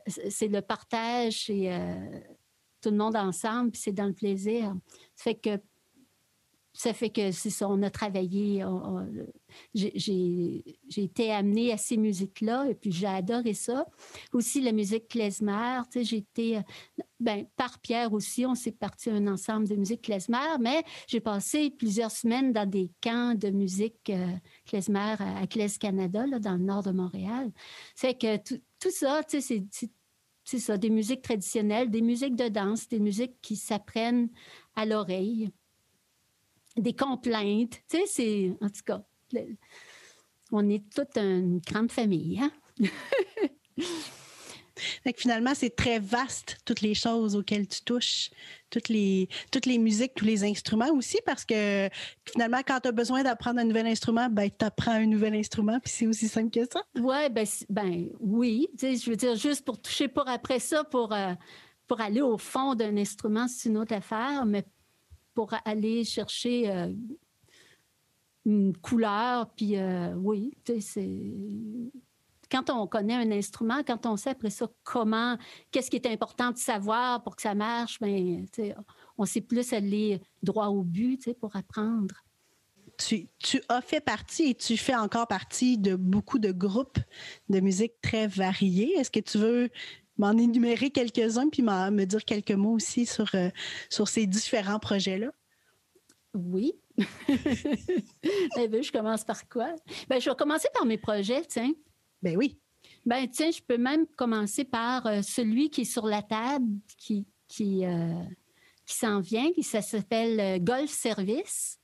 c'est 0.07 0.47
le 0.47 0.61
partage 0.61 1.49
et 1.49 1.71
tout 2.81 2.91
le 2.91 2.97
monde 2.97 3.15
ensemble, 3.15 3.71
puis 3.71 3.81
c'est 3.81 3.91
dans 3.91 4.07
le 4.07 4.13
plaisir. 4.13 4.75
Ça 5.15 5.23
fait 5.23 5.35
que 5.35 5.59
ça 6.79 6.93
fait 6.93 7.09
que 7.09 7.31
c'est 7.31 7.49
ça, 7.49 7.67
on 7.67 7.81
a 7.81 7.89
travaillé, 7.89 8.63
j'ai 9.73 10.63
été 10.95 11.29
amenée 11.29 11.73
à 11.73 11.77
ces 11.77 11.97
musiques-là 11.97 12.69
et 12.69 12.73
puis 12.75 12.89
j'ai 12.91 13.05
adoré 13.05 13.53
ça. 13.53 13.85
Aussi 14.31 14.61
la 14.61 14.71
musique 14.71 15.09
klezmer, 15.09 15.81
tu 15.91 15.99
sais, 15.99 16.03
j'ai 16.05 16.17
été, 16.17 16.61
ben, 17.19 17.45
par 17.57 17.79
Pierre 17.79 18.13
aussi, 18.13 18.45
on 18.45 18.55
s'est 18.55 18.71
parti 18.71 19.09
un 19.09 19.27
ensemble 19.27 19.67
de 19.67 19.75
musique 19.75 20.03
klezmer, 20.03 20.57
mais 20.61 20.83
j'ai 21.07 21.19
passé 21.19 21.69
plusieurs 21.69 22.11
semaines 22.11 22.53
dans 22.53 22.69
des 22.69 22.91
camps 23.01 23.35
de 23.35 23.49
musique 23.49 24.09
euh, 24.09 24.27
klezmer 24.65 25.15
à, 25.19 25.47
Klez 25.47 25.71
Canada, 25.79 26.25
là, 26.27 26.39
dans 26.39 26.53
le 26.53 26.63
nord 26.63 26.83
de 26.83 26.91
Montréal. 26.91 27.51
C'est 27.93 28.17
que 28.17 28.37
tout, 28.37 28.61
tout 28.79 28.91
ça, 28.91 29.21
tu 29.27 29.41
sais, 29.41 29.65
c'est 29.69 29.91
c'est 30.49 30.59
ça, 30.59 30.77
des 30.77 30.89
musiques 30.89 31.21
traditionnelles, 31.21 31.91
des 31.91 32.01
musiques 32.01 32.35
de 32.35 32.47
danse, 32.47 32.87
des 32.87 32.99
musiques 32.99 33.39
qui 33.39 33.55
s'apprennent 33.55 34.29
à 34.75 34.83
l'oreille, 34.83 35.51
des 36.75 36.93
complaintes. 36.93 37.77
Tu 37.87 37.97
sais, 37.97 38.03
c'est, 38.07 38.57
en 38.59 38.69
tout 38.69 38.81
cas, 38.83 39.03
on 40.51 40.67
est 40.67 40.83
toute 40.89 41.15
une 41.17 41.59
grande 41.59 41.91
famille. 41.91 42.39
Hein? 42.39 42.51
finalement, 45.15 45.53
c'est 45.55 45.75
très 45.75 45.99
vaste, 45.99 46.57
toutes 46.65 46.81
les 46.81 46.93
choses 46.93 47.35
auxquelles 47.35 47.67
tu 47.67 47.81
touches, 47.81 48.29
toutes 48.69 48.89
les, 48.89 49.29
toutes 49.51 49.65
les 49.65 49.77
musiques, 49.77 50.13
tous 50.15 50.25
les 50.25 50.43
instruments 50.43 50.91
aussi, 50.93 51.17
parce 51.25 51.45
que 51.45 51.89
finalement, 52.25 52.61
quand 52.65 52.79
tu 52.81 52.89
as 52.89 52.91
besoin 52.91 53.23
d'apprendre 53.23 53.59
un 53.59 53.63
nouvel 53.63 53.87
instrument, 53.87 54.29
ben, 54.29 54.49
tu 54.49 54.65
apprends 54.65 54.91
un 54.91 55.05
nouvel 55.05 55.35
instrument, 55.35 55.79
puis 55.79 55.91
c'est 55.91 56.07
aussi 56.07 56.27
simple 56.27 56.51
que 56.51 56.65
ça. 56.71 56.81
Ouais, 56.99 57.29
ben, 57.29 57.45
ben 57.69 58.09
oui. 58.19 58.67
Je 58.81 59.09
veux 59.09 59.15
dire, 59.15 59.35
juste 59.35 59.65
pour 59.65 59.81
toucher 59.81 60.07
pour 60.07 60.27
après 60.27 60.59
ça, 60.59 60.83
pour, 60.83 61.13
euh, 61.13 61.33
pour 61.87 62.01
aller 62.01 62.21
au 62.21 62.37
fond 62.37 62.75
d'un 62.75 62.95
instrument, 62.97 63.47
c'est 63.47 63.69
une 63.69 63.77
autre 63.77 63.95
affaire, 63.95 64.45
mais 64.45 64.63
pour 65.33 65.53
aller 65.65 66.03
chercher 66.03 66.69
euh, 66.69 66.93
une 68.45 68.75
couleur, 68.77 69.49
puis 69.55 69.77
euh, 69.77 70.13
oui, 70.15 70.53
c'est 70.79 71.03
quand 72.51 72.69
on 72.69 72.87
connaît 72.87 73.15
un 73.15 73.31
instrument, 73.31 73.83
quand 73.85 74.05
on 74.05 74.17
sait 74.17 74.31
après 74.31 74.49
ça 74.49 74.67
comment, 74.83 75.37
qu'est-ce 75.71 75.89
qui 75.89 75.97
est 75.97 76.07
important 76.07 76.51
de 76.51 76.57
savoir 76.57 77.23
pour 77.23 77.35
que 77.35 77.41
ça 77.41 77.55
marche, 77.55 77.99
ben, 77.99 78.45
on 79.17 79.25
sait 79.25 79.41
plus 79.41 79.73
aller 79.73 80.21
droit 80.43 80.67
au 80.67 80.83
but 80.83 81.33
pour 81.39 81.55
apprendre. 81.55 82.15
Tu, 82.97 83.29
tu, 83.37 83.61
as 83.69 83.81
fait 83.81 84.01
partie 84.01 84.49
et 84.49 84.55
tu 84.55 84.75
fais 84.75 84.95
encore 84.95 85.27
partie 85.27 85.77
de 85.77 85.95
beaucoup 85.95 86.37
de 86.37 86.51
groupes 86.51 86.99
de 87.47 87.59
musique 87.61 87.93
très 88.01 88.27
variés. 88.27 88.93
Est-ce 88.97 89.09
que 89.09 89.21
tu 89.21 89.37
veux 89.37 89.69
m'en 90.17 90.31
énumérer 90.31 90.89
quelques-uns 90.89 91.47
puis 91.47 91.63
me 91.63 92.03
dire 92.03 92.25
quelques 92.25 92.51
mots 92.51 92.73
aussi 92.73 93.05
sur, 93.05 93.33
euh, 93.35 93.49
sur 93.89 94.09
ces 94.09 94.27
différents 94.27 94.79
projets-là? 94.79 95.31
Oui. 96.33 96.73
Eh 98.57 98.67
ben, 98.67 98.83
je 98.83 98.91
commence 98.91 99.23
par 99.23 99.47
quoi? 99.47 99.73
Ben, 100.09 100.19
je 100.19 100.29
vais 100.29 100.35
commencer 100.35 100.67
par 100.73 100.85
mes 100.85 100.97
projets, 100.97 101.43
tiens. 101.47 101.71
Ben 102.21 102.37
oui. 102.37 102.57
Ben 103.05 103.27
tiens, 103.29 103.51
je 103.51 103.61
peux 103.61 103.77
même 103.77 104.05
commencer 104.15 104.65
par 104.65 105.05
euh, 105.07 105.21
celui 105.21 105.69
qui 105.69 105.81
est 105.81 105.91
sur 105.91 106.05
la 106.05 106.21
table, 106.21 106.67
qui, 106.97 107.25
qui, 107.47 107.85
euh, 107.85 108.23
qui 108.85 108.95
s'en 108.95 109.19
vient, 109.19 109.51
qui 109.51 109.63
s'appelle 109.63 110.39
euh, 110.39 110.59
Golf 110.59 110.91
Service. 110.91 111.79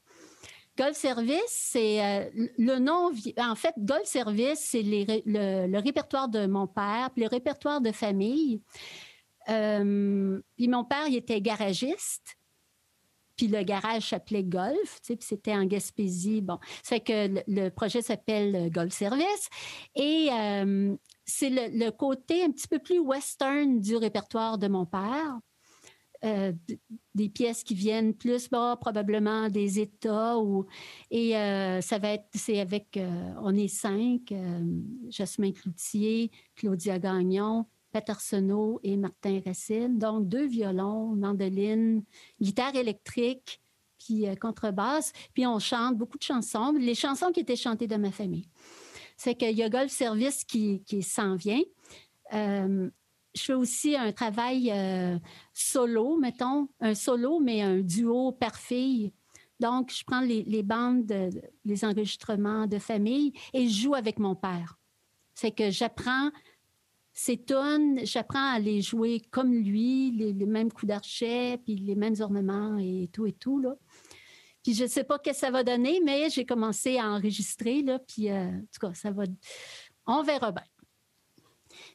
Golf 0.78 0.98
Service, 0.98 1.40
c'est 1.48 2.30
le 2.58 2.80
nom. 2.80 3.10
En 3.38 3.56
fait, 3.56 3.74
Golf 3.78 4.04
Service, 4.04 4.60
c'est 4.60 4.84
le, 4.84 5.80
répertoire 5.80 6.28
de 6.28 6.48
mon 6.48 6.68
père, 6.68 7.12
puis 7.14 7.24
le 7.24 7.30
répertoire 7.30 7.80
de 7.80 7.94
famille. 7.94 8.62
puis 9.46 10.68
mon 10.68 10.84
père, 10.84 11.08
il 11.08 11.16
était 11.16 11.40
garagiste. 11.40 12.38
Puis 13.36 13.48
le 13.48 13.64
garage 13.64 14.10
s'appelait 14.10 14.44
Golf, 14.44 15.00
tu 15.02 15.08
sais, 15.08 15.16
puis 15.16 15.28
c'était 15.28 15.54
en 15.54 15.66
Gaspésie. 15.66 16.42
Bon, 16.42 16.60
c'est 16.84 17.00
que 17.00 17.44
le, 17.48 17.70
projet 17.70 18.02
s'appelle 18.02 18.56
euh, 18.56 18.70
Golf 18.70 18.94
Service. 18.94 19.50
Et 19.96 20.30
euh, 20.32 20.96
c'est 21.26 21.50
le, 21.50 21.90
côté 21.92 22.44
un 22.44 22.52
petit 22.52 22.68
peu 22.68 22.80
plus 22.80 23.00
western 23.00 23.80
du 23.80 23.96
répertoire 23.96 24.58
de 24.58 24.68
mon 24.68 24.86
père. 24.86 25.40
Euh, 26.24 26.54
des 27.14 27.30
pièces 27.30 27.64
qui 27.64 27.76
viennent 27.76 28.16
plus 28.16 28.50
bas, 28.50 28.78
probablement 28.80 29.50
des 29.50 29.80
États. 29.80 30.40
Ou, 30.40 30.66
et 31.12 31.32
ça 31.82 32.00
va 32.00 32.14
être, 32.14 32.26
c'est 32.34 32.60
avec, 32.60 33.00
on 33.42 33.56
est 33.56 33.68
cinq, 33.68 34.34
Jasmin 35.10 35.52
Cloutier, 35.52 36.32
Claudia 36.56 36.98
Gagnon, 36.98 37.68
Petersono 37.96 38.82
et 38.84 38.98
Martin 38.98 39.40
Racine. 39.46 39.98
Donc, 39.98 40.28
deux 40.28 40.48
violons, 40.48 41.16
mandoline, 41.16 42.04
guitare 42.42 42.76
électrique, 42.76 43.62
puis 43.98 44.28
euh, 44.28 44.36
contrebasse. 44.36 45.14
Puis 45.34 45.48
on 45.48 45.60
chante 45.60 45.98
beaucoup 45.98 46.18
de 46.18 46.24
chansons, 46.24 46.74
les 46.78 46.94
chansons 46.94 47.32
qui 47.32 47.40
étaient 47.40 47.56
chantées 47.56 47.88
de 47.88 47.96
ma 47.96 48.12
famille. 48.12 48.50
C'est 49.16 49.36
qu'il 49.36 49.56
y 49.56 49.64
a 49.64 49.70
Golf 49.70 49.92
Service 49.92 50.44
qui, 50.44 50.84
qui 50.84 51.04
s'en 51.04 51.36
vient. 51.36 51.62
Euh, 52.34 52.90
je 53.34 53.42
fais 53.42 53.54
aussi 53.54 53.96
un 53.96 54.12
travail 54.12 54.72
euh, 54.74 55.18
solo, 55.54 56.18
mettons, 56.18 56.68
un 56.82 56.96
solo, 56.96 57.40
mais 57.40 57.62
un 57.62 57.80
duo 57.80 58.34
père-fille. 58.34 59.14
Donc, 59.62 59.90
je 59.90 60.04
prends 60.04 60.20
les, 60.20 60.44
les 60.44 60.64
bandes, 60.64 61.14
les 61.64 61.86
enregistrements 61.86 62.68
de 62.68 62.78
famille 62.78 63.32
et 63.54 63.70
je 63.70 63.84
joue 63.84 63.96
avec 63.96 64.20
mon 64.20 64.36
père. 64.36 64.78
C'est 65.34 65.52
que 65.52 65.70
j'apprends 65.70 66.30
ces 67.18 67.38
tonnes, 67.38 68.06
j'apprends 68.06 68.52
à 68.56 68.60
les 68.60 68.82
jouer 68.82 69.22
comme 69.32 69.54
lui, 69.54 70.12
les, 70.12 70.34
mêmes 70.46 70.70
coups 70.70 70.90
d'archet, 70.90 71.58
puis 71.64 71.78
les 71.78 71.96
mêmes 71.96 72.16
ornements 72.20 72.78
et 72.78 73.10
tout 73.14 73.26
et 73.26 73.32
tout. 73.32 73.58
Là. 73.58 73.74
Puis 74.62 74.74
je 74.74 74.84
ne 74.84 74.90
sais 74.90 75.06
pas 75.06 75.18
ce 75.24 75.30
que 75.32 75.36
ça 75.36 75.50
va 75.50 75.64
donner, 75.64 76.02
mais 76.04 76.30
j'ai 76.30 76.46
commencé 76.46 76.98
à 76.98 77.10
enregistrer, 77.10 77.84
là, 77.84 78.00
puis 78.00 78.30
euh, 78.30 78.50
en 78.50 78.60
tout 78.60 78.88
cas, 78.88 78.94
ça 78.94 79.12
va... 79.12 79.24
On 80.06 80.24
verra 80.24 80.52
bien. 80.52 80.66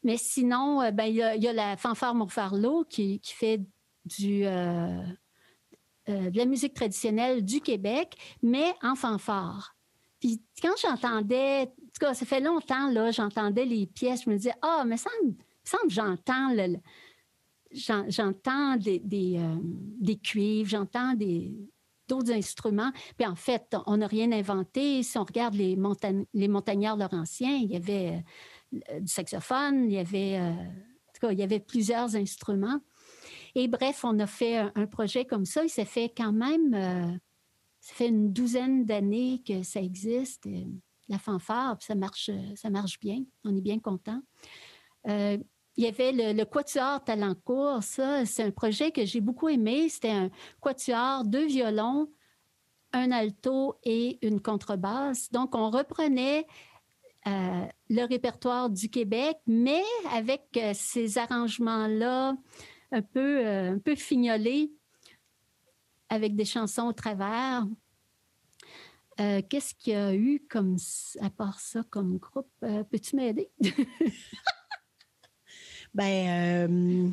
Mais 0.03 0.17
sinon, 0.17 0.81
euh, 0.81 0.91
ben, 0.91 1.05
il 1.05 1.17
y, 1.17 1.23
a 1.23 1.53
la 1.53 1.77
fanfare 1.77 2.15
Montfarlot 2.15 2.85
qui, 2.89 3.21
qui 3.21 3.35
fait 3.35 3.61
du, 4.07 4.47
euh, 4.47 5.03
de 6.09 6.37
la 6.37 6.47
musique 6.47 6.73
traditionnelle 6.73 7.45
du 7.45 7.61
Québec, 7.61 8.17
mais 8.43 8.73
en 8.83 8.95
fanfare. 8.95 9.77
Puis 10.19 10.43
quand 10.63 10.75
j'entendais, 10.81 11.65
en 11.65 11.90
tout 12.01 12.07
cas, 12.07 12.15
ça 12.15 12.27
fait 12.27 12.41
longtemps, 12.41 12.89
là, 12.91 13.11
j'entendais 13.11 13.65
les 13.65 13.87
pièces, 13.87 14.25
je 14.25 14.31
me 14.31 14.37
disais, 14.37 14.55
ah, 14.63 14.85
mais 14.87 14.97
ça 14.97 15.11
me 15.25 15.33
semble 15.65 15.91
j'entends 15.91 16.53
le, 16.55 16.79
j'entends 18.09 18.77
des, 18.77 18.99
des, 19.01 19.37
euh, 19.39 19.57
des, 20.01 20.17
cuivres, 20.17 20.69
j'entends 20.69 21.15
des, 21.15 21.53
d'autres 22.09 22.33
instruments. 22.33 22.93
Puis 23.17 23.27
en 23.27 23.37
fait, 23.37 23.77
on 23.87 23.99
n'a 23.99 24.07
rien 24.07 24.33
inventé. 24.33 25.03
Si 25.03 25.19
on 25.19 25.25
regarde 25.25 25.55
les, 25.55 25.77
les 26.35 26.49
montagnards 26.49 26.97
laurentiens, 26.97 27.57
il 27.57 27.71
y 27.71 27.77
avait 27.77 28.23
euh, 28.75 29.01
du 29.01 29.09
saxophone, 29.09 29.85
il 29.85 29.93
y 29.93 29.99
avait, 29.99 30.39
euh, 30.41 31.31
il 31.31 31.39
y 31.39 31.43
avait 31.43 31.61
plusieurs 31.61 32.17
instruments. 32.17 32.81
Et 33.55 33.69
bref, 33.69 34.05
on 34.05 34.19
a 34.21 34.27
fait 34.27 34.57
un, 34.57 34.87
projet 34.87 35.25
comme 35.25 35.45
ça. 35.45 35.65
Il 35.65 35.71
s'est 35.71 35.85
fait 35.85 36.13
quand 36.17 36.33
même 36.33 37.21
ça 37.81 37.95
fait 37.95 38.09
une 38.09 38.33
douzaine 38.33 38.85
d'années 38.85 39.43
que 39.47 39.63
ça 39.63 39.81
existe, 39.81 40.47
euh, 40.47 40.65
la 41.11 41.19
fanfare, 41.19 41.77
puis 41.77 41.87
ça 41.87 41.95
marche, 41.95 42.31
ça 42.55 42.71
marche 42.71 42.99
bien. 43.01 43.25
On 43.45 43.55
est 43.55 43.61
bien 43.61 43.79
content. 43.79 44.21
Euh, 45.09 45.37
il 45.77 45.85
y 45.85 45.87
avait 45.87 46.13
le, 46.13 46.33
le 46.33 46.45
Quatuor 46.45 47.03
Talencourt, 47.05 47.83
ça, 47.83 48.25
c'est 48.25 48.45
un 48.45 48.51
projet 48.51 48.91
que 48.91 49.05
j'ai 49.05 49.21
beaucoup 49.21 49.49
aimé. 49.49 49.89
C'était 49.89 50.11
un 50.11 50.31
quatuor, 50.61 51.25
deux 51.25 51.47
violons, 51.47 52.11
un 52.93 53.11
alto 53.11 53.79
et 53.83 54.19
une 54.27 54.41
contrebasse. 54.41 55.31
Donc, 55.31 55.55
on 55.55 55.71
reprenait 55.71 56.47
euh, 57.27 57.67
le 57.89 58.05
répertoire 58.05 58.69
du 58.69 58.89
Québec, 58.89 59.37
mais 59.47 59.83
avec 60.13 60.59
ces 60.75 61.19
arrangements-là 61.19 62.37
un 62.93 63.03
peu, 63.03 63.47
un 63.47 63.79
peu 63.79 63.95
fignolés 63.95 64.73
avec 66.09 66.35
des 66.35 66.45
chansons 66.45 66.89
au 66.89 66.93
travers. 66.93 67.65
Euh, 69.21 69.43
qu'est-ce 69.47 69.75
qu'il 69.75 69.93
y 69.93 69.97
a 69.97 70.15
eu 70.15 70.43
comme, 70.49 70.77
à 71.21 71.29
part 71.29 71.61
ça 71.61 71.83
comme 71.91 72.17
groupe? 72.17 72.51
Euh, 72.63 72.83
peux-tu 72.85 73.17
m'aider? 73.17 73.51
ben, 75.95 76.69
euh, 76.71 77.11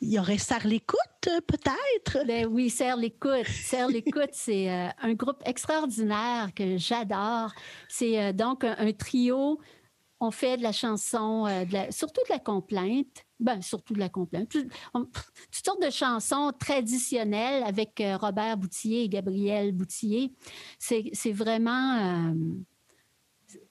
il 0.00 0.12
y 0.12 0.18
aurait 0.18 0.38
Serre 0.38 0.66
l'écoute, 0.66 0.98
peut-être? 1.46 2.26
Ben 2.26 2.46
oui, 2.46 2.68
Serre 2.68 2.96
l'écoute. 2.96 3.46
Serre 3.46 3.88
l'écoute, 3.88 4.30
c'est 4.32 4.68
un 4.68 5.14
groupe 5.14 5.40
extraordinaire 5.44 6.50
que 6.52 6.78
j'adore. 6.78 7.52
C'est 7.88 8.32
donc 8.32 8.64
un, 8.64 8.92
trio. 8.92 9.60
On 10.18 10.32
fait 10.32 10.56
de 10.56 10.62
la 10.62 10.72
chanson, 10.72 11.46
surtout 11.90 12.22
de 12.24 12.32
la 12.32 12.40
complainte. 12.40 13.25
Ben, 13.38 13.60
surtout 13.60 13.92
de 13.92 13.98
la 13.98 14.08
complainte. 14.08 14.48
Toutes 14.50 14.70
sortes 15.50 15.82
de 15.82 15.90
chansons 15.90 16.52
traditionnelles 16.58 17.62
avec 17.64 18.00
euh, 18.00 18.16
Robert 18.16 18.56
Boutier 18.56 19.04
et 19.04 19.08
Gabriel 19.10 19.72
Boutier. 19.72 20.32
C'est 20.78 21.32
vraiment 21.32 22.30
euh, 22.30 22.34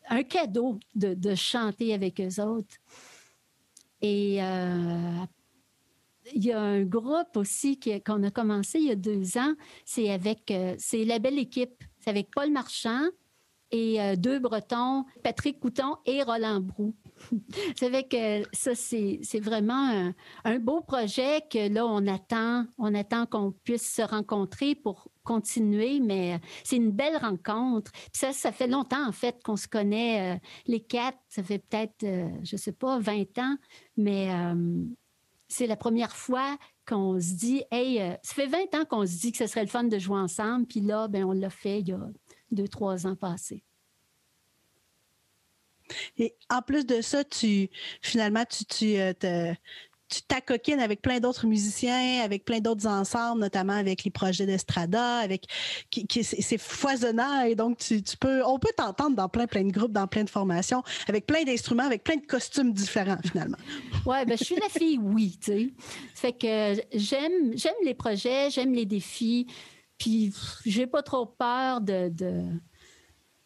un 0.10 0.24
cadeau 0.24 0.80
de, 0.94 1.36
chanter 1.36 1.96
avec 1.96 2.22
eux 2.22 2.42
autres. 2.42 2.76
Et 4.02 4.38
euh, 4.44 5.26
il 6.36 6.46
y 6.46 6.52
a 6.52 6.62
un 6.62 6.84
groupe 6.84 7.36
aussi 7.36 7.80
qu'on 8.06 8.22
a 8.22 8.30
commencé 8.30 8.78
il 8.78 8.86
y 8.86 8.92
a 8.92 8.96
deux 8.96 9.36
ans. 9.40 9.56
C'est 9.84 10.12
avec, 10.12 10.54
c'est 10.78 11.06
La 11.06 11.18
Belle 11.18 11.40
Équipe. 11.40 11.84
C'est 12.00 12.12
avec 12.12 12.30
Paul 12.30 12.52
Marchand 12.52 13.08
et 13.76 14.18
deux 14.18 14.40
Bretons, 14.40 15.06
Patrick 15.24 15.60
Couton 15.60 15.98
et 16.06 16.24
Roland 16.24 16.62
Brou. 16.62 16.94
C'est 17.78 17.90
vrai 17.90 18.04
que 18.04 18.44
ça, 18.54 18.76
c'est 18.76 19.40
vraiment 19.40 20.12
un, 20.44 20.60
beau 20.60 20.82
projet 20.82 21.42
que 21.50 21.72
là, 21.72 21.86
on 21.86 22.06
attend, 22.08 22.66
on 22.78 22.94
attend 22.94 23.26
qu'on 23.26 23.52
puisse 23.52 23.94
se 23.94 24.02
rencontrer 24.02 24.76
pour 24.76 25.08
continuer, 25.24 26.00
mais 26.00 26.40
c'est 26.64 26.76
une 26.76 26.92
belle 26.92 27.18
rencontre. 27.18 27.92
ça, 28.14 28.32
ça 28.32 28.52
fait 28.52 28.68
longtemps, 28.68 29.08
en 29.08 29.12
fait, 29.12 29.42
qu'on 29.44 29.58
se 29.58 29.68
connaît. 29.68 30.36
Euh, 30.36 30.40
les 30.68 30.80
quatre, 30.80 31.18
ça 31.28 31.44
fait 31.44 31.60
peut-être, 31.60 32.04
euh, 32.04 32.30
je 32.44 32.56
sais 32.56 32.72
pas, 32.72 33.00
20 33.00 33.38
ans, 33.40 33.58
mais 33.98 34.30
euh, 34.32 34.84
c'est 35.48 35.68
la 35.68 35.76
première 35.76 36.16
fois 36.16 36.58
qu'on 36.88 37.20
se 37.20 37.34
dit, 37.34 37.64
hey, 37.72 37.98
ça 38.22 38.34
fait 38.34 38.48
20 38.48 38.76
ans 38.76 38.86
qu'on 38.86 39.06
se 39.06 39.18
dit 39.18 39.32
que 39.32 39.40
ce 39.40 39.48
serait 39.48 39.64
le 39.64 39.70
fun 39.70 39.84
de 39.86 39.98
jouer 39.98 40.20
ensemble, 40.20 40.68
puis 40.68 40.82
là, 40.82 41.08
ben, 41.08 41.24
on 41.24 41.32
l'a 41.32 41.50
fait 41.50 41.80
il 41.80 41.90
y 41.90 41.92
a 41.94 42.00
deux, 42.56 42.68
trois 42.68 43.06
ans 43.06 43.16
passés. 43.16 43.64
Et 46.18 46.36
en 46.50 46.62
plus 46.62 46.86
de 46.86 47.02
ça, 47.02 47.24
tu 47.24 47.70
finalement, 48.02 48.44
tu, 48.46 48.66
tu 48.66 48.98
euh, 48.98 49.54
tu 50.08 50.22
t'acoquines 50.22 50.80
avec 50.80 51.02
plein 51.02 51.20
d'autres 51.20 51.48
musiciens, 51.48 52.22
avec 52.24 52.46
plein 52.46 52.60
d'autres 52.60 52.88
ensembles, 52.88 53.42
notamment 53.42 53.74
avec 53.74 54.04
les 54.04 54.12
projets 54.12 54.46
d'Estrada, 54.46 55.18
avec 55.18 55.46
qui, 55.90 56.24
c'est 56.24 56.58
foisonnant 56.60 57.42
et 57.44 57.56
donc 57.56 57.80
tu, 57.80 58.02
peux, 58.20 58.44
on 58.46 58.60
peut 58.60 58.72
t'entendre 58.78 59.16
dans 59.16 59.30
plein 59.30 59.48
plein 59.48 59.64
de 59.64 59.72
groupes, 59.72 59.92
dans 59.92 60.08
plein 60.08 60.24
de 60.24 60.30
formations, 60.30 60.84
avec 61.08 61.26
plein 61.26 61.44
d'instruments, 61.44 61.84
avec 61.84 62.04
plein 62.04 62.18
de 62.18 62.26
costumes 62.26 62.74
différents 62.74 63.18
finalement. 63.26 63.58
Ouais, 64.06 64.24
ben 64.26 64.38
je 64.38 64.44
suis 64.44 64.56
la 64.56 64.70
fille 64.70 65.00
oui, 65.02 65.38
tu 65.42 65.52
sais. 65.52 65.74
Fait 66.14 66.34
que 66.34 66.80
j'aime 66.94 67.58
j'aime 67.58 67.74
les 67.84 67.96
projets, 67.96 68.52
j'aime 68.52 68.74
les 68.74 68.86
défis, 68.86 69.48
puis 69.98 70.34
j'ai 70.66 70.88
pas 70.88 71.04
trop 71.04 71.26
peur 71.26 71.82
de, 71.82 72.12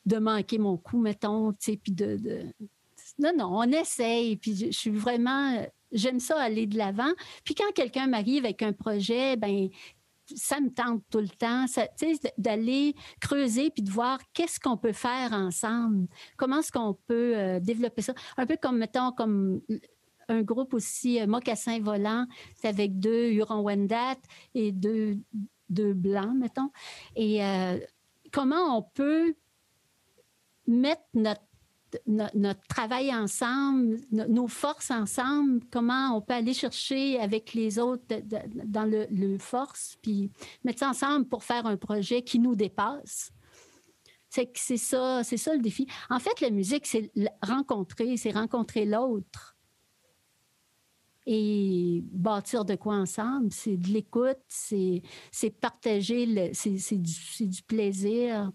de 0.06 0.18
manquer 0.18 0.58
mon 0.58 0.78
coup, 0.78 1.00
mettons, 1.00 1.52
tu 1.54 1.72
sais, 1.72 1.78
puis 1.78 1.92
de, 1.92 2.18
de 2.18 2.46
non, 3.18 3.32
non, 3.38 3.60
on 3.60 3.72
essaye. 3.72 4.38
Puis 4.38 4.56
je 4.56 4.78
suis 4.78 4.92
vraiment 4.92 5.66
j'aime 5.92 6.20
ça 6.20 6.40
aller 6.40 6.68
de 6.68 6.78
l'avant. 6.78 7.12
Puis 7.44 7.56
quand 7.56 7.72
quelqu'un 7.74 8.08
m'arrive 8.08 8.46
avec 8.46 8.62
un 8.62 8.74
projet, 8.74 9.36
ben 9.36 9.70
ça 10.36 10.60
me 10.60 10.70
tente 10.70 11.02
tout 11.10 11.20
le 11.20 11.30
temps, 11.30 11.66
d'aller 12.38 12.94
creuser 13.20 13.72
puis 13.72 13.82
de 13.82 13.90
voir 13.90 14.20
qu'est-ce 14.34 14.60
qu'on 14.60 14.78
peut 14.78 14.92
faire 14.92 15.34
ensemble, 15.34 16.08
comment 16.38 16.60
est-ce 16.60 16.72
qu'on 16.72 16.96
peut 17.08 17.36
euh, 17.36 17.60
développer 17.60 18.04
ça. 18.04 18.14
Un 18.38 18.46
peu 18.46 18.56
comme, 18.56 18.78
mettons, 18.78 19.12
comme 19.12 19.62
un 20.28 20.44
groupe 20.44 20.76
aussi, 20.76 21.20
euh, 21.20 21.26
Mocassin 21.26 21.80
Volant, 21.80 22.28
c'est 22.54 22.68
avec 22.68 23.00
deux 23.00 23.32
Huron-Wendat 23.32 24.18
et 24.54 24.72
deux, 24.72 25.18
deux 25.70 25.94
Blancs, 25.94 26.36
mettons. 26.36 26.72
Et 27.16 27.44
euh, 27.44 27.80
comment 28.32 28.78
on 28.78 28.82
peut 28.82 29.36
mettre 30.68 31.04
notre 31.14 31.42
notre 32.06 32.62
travail 32.68 33.14
ensemble, 33.14 34.00
nos 34.12 34.48
forces 34.48 34.92
ensemble, 34.92 35.62
comment 35.72 36.16
on 36.16 36.22
peut 36.22 36.34
aller 36.34 36.54
chercher 36.54 37.20
avec 37.20 37.54
les 37.54 37.80
autres 37.80 38.04
dans 38.66 38.86
le, 38.86 39.38
force, 39.40 39.98
puis 40.02 40.32
mettre 40.64 40.80
ça 40.80 40.90
ensemble 40.90 41.28
pour 41.28 41.44
faire 41.44 41.66
un 41.66 41.78
projet 41.78 42.22
qui 42.22 42.40
nous 42.40 42.56
dépasse? 42.56 43.32
C'est 44.30 44.78
ça, 44.78 45.24
c'est 45.24 45.38
ça 45.38 45.56
le 45.56 45.62
défi. 45.62 45.88
En 46.12 46.20
fait, 46.20 46.40
la 46.42 46.52
musique, 46.52 46.86
c'est 46.86 47.12
rencontrer, 47.42 48.16
c'est 48.16 48.32
rencontrer 48.32 48.86
l'autre 48.86 49.58
et 51.32 52.04
bâtir 52.12 52.66
de 52.66 52.74
quoi 52.74 52.96
ensemble. 52.96 53.52
C'est 53.52 53.78
de 53.78 53.90
l'écoute, 53.90 54.40
c'est 54.48 55.04
partager, 55.62 56.52
c'est 56.54 56.98
du, 56.98 57.48
du, 57.48 57.62
plaisir. 57.62 58.52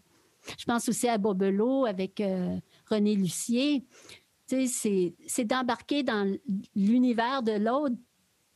Je 0.58 0.64
pense 0.64 0.88
aussi 0.88 1.06
à 1.06 1.16
Bobelo 1.16 1.86
avec 1.86 2.20
euh, 2.20 2.58
René 2.90 3.14
Lucier. 3.14 3.86
C'est 4.48 5.44
d'embarquer 5.44 6.02
dans 6.02 6.36
l'univers 6.74 7.44
de 7.44 7.52
l'autre, 7.52 7.94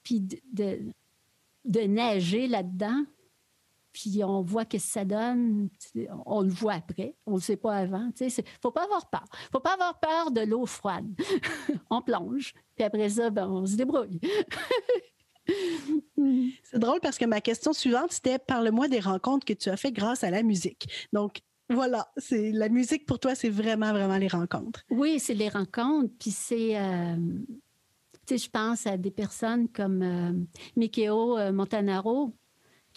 puis 0.02 0.20
de, 0.20 0.92
de, 1.64 1.80
nager 1.82 2.48
là-dedans. 2.48 3.04
Puis 3.92 4.22
on 4.22 4.42
voit 4.42 4.64
que 4.64 4.78
ça 4.78 5.04
donne. 5.04 5.70
On 6.26 6.42
le 6.42 6.50
voit 6.50 6.74
après, 6.74 7.16
on 7.26 7.32
ne 7.32 7.36
le 7.36 7.42
sait 7.42 7.56
pas 7.56 7.76
avant. 7.76 8.10
Il 8.20 8.26
ne 8.26 8.42
faut 8.60 8.70
pas 8.70 8.84
avoir 8.84 9.08
peur. 9.10 9.24
Il 9.32 9.44
ne 9.44 9.50
faut 9.52 9.60
pas 9.60 9.74
avoir 9.74 9.98
peur 9.98 10.30
de 10.30 10.42
l'eau 10.42 10.66
froide. 10.66 11.06
on 11.90 12.02
plonge, 12.02 12.54
puis 12.76 12.84
après 12.84 13.08
ça, 13.08 13.30
ben, 13.30 13.48
on 13.48 13.66
se 13.66 13.76
débrouille. 13.76 14.20
C'est 16.62 16.78
drôle 16.78 17.00
parce 17.00 17.16
que 17.16 17.24
ma 17.24 17.40
question 17.40 17.72
suivante, 17.72 18.12
c'était 18.12 18.38
parle-moi 18.38 18.88
des 18.88 19.00
rencontres 19.00 19.46
que 19.46 19.54
tu 19.54 19.70
as 19.70 19.76
faites 19.76 19.94
grâce 19.94 20.22
à 20.24 20.30
la 20.30 20.42
musique. 20.42 21.08
Donc, 21.12 21.40
voilà, 21.70 22.10
c'est 22.16 22.50
la 22.52 22.68
musique 22.68 23.04
pour 23.06 23.18
toi, 23.18 23.34
c'est 23.34 23.50
vraiment, 23.50 23.92
vraiment 23.92 24.16
les 24.16 24.28
rencontres. 24.28 24.84
Oui, 24.90 25.18
c'est 25.18 25.34
les 25.34 25.48
rencontres. 25.48 26.12
Puis 26.18 26.30
c'est, 26.30 26.78
euh, 26.78 27.16
tu 28.26 28.36
sais, 28.36 28.38
je 28.38 28.50
pense 28.50 28.86
à 28.86 28.96
des 28.96 29.10
personnes 29.10 29.68
comme 29.68 30.02
euh, 30.02 30.32
Mikeo 30.76 31.38
euh, 31.38 31.52
Montanaro 31.52 32.34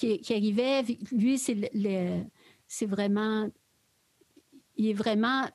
qui, 0.08 0.34
arrivait. 0.34 0.84
Lui, 1.12 1.38
c'est 1.38 1.72
c'est 2.68 2.86
vraiment, 2.86 3.50
il 4.78 4.90
est 4.90 4.94
vraiment 4.94 5.46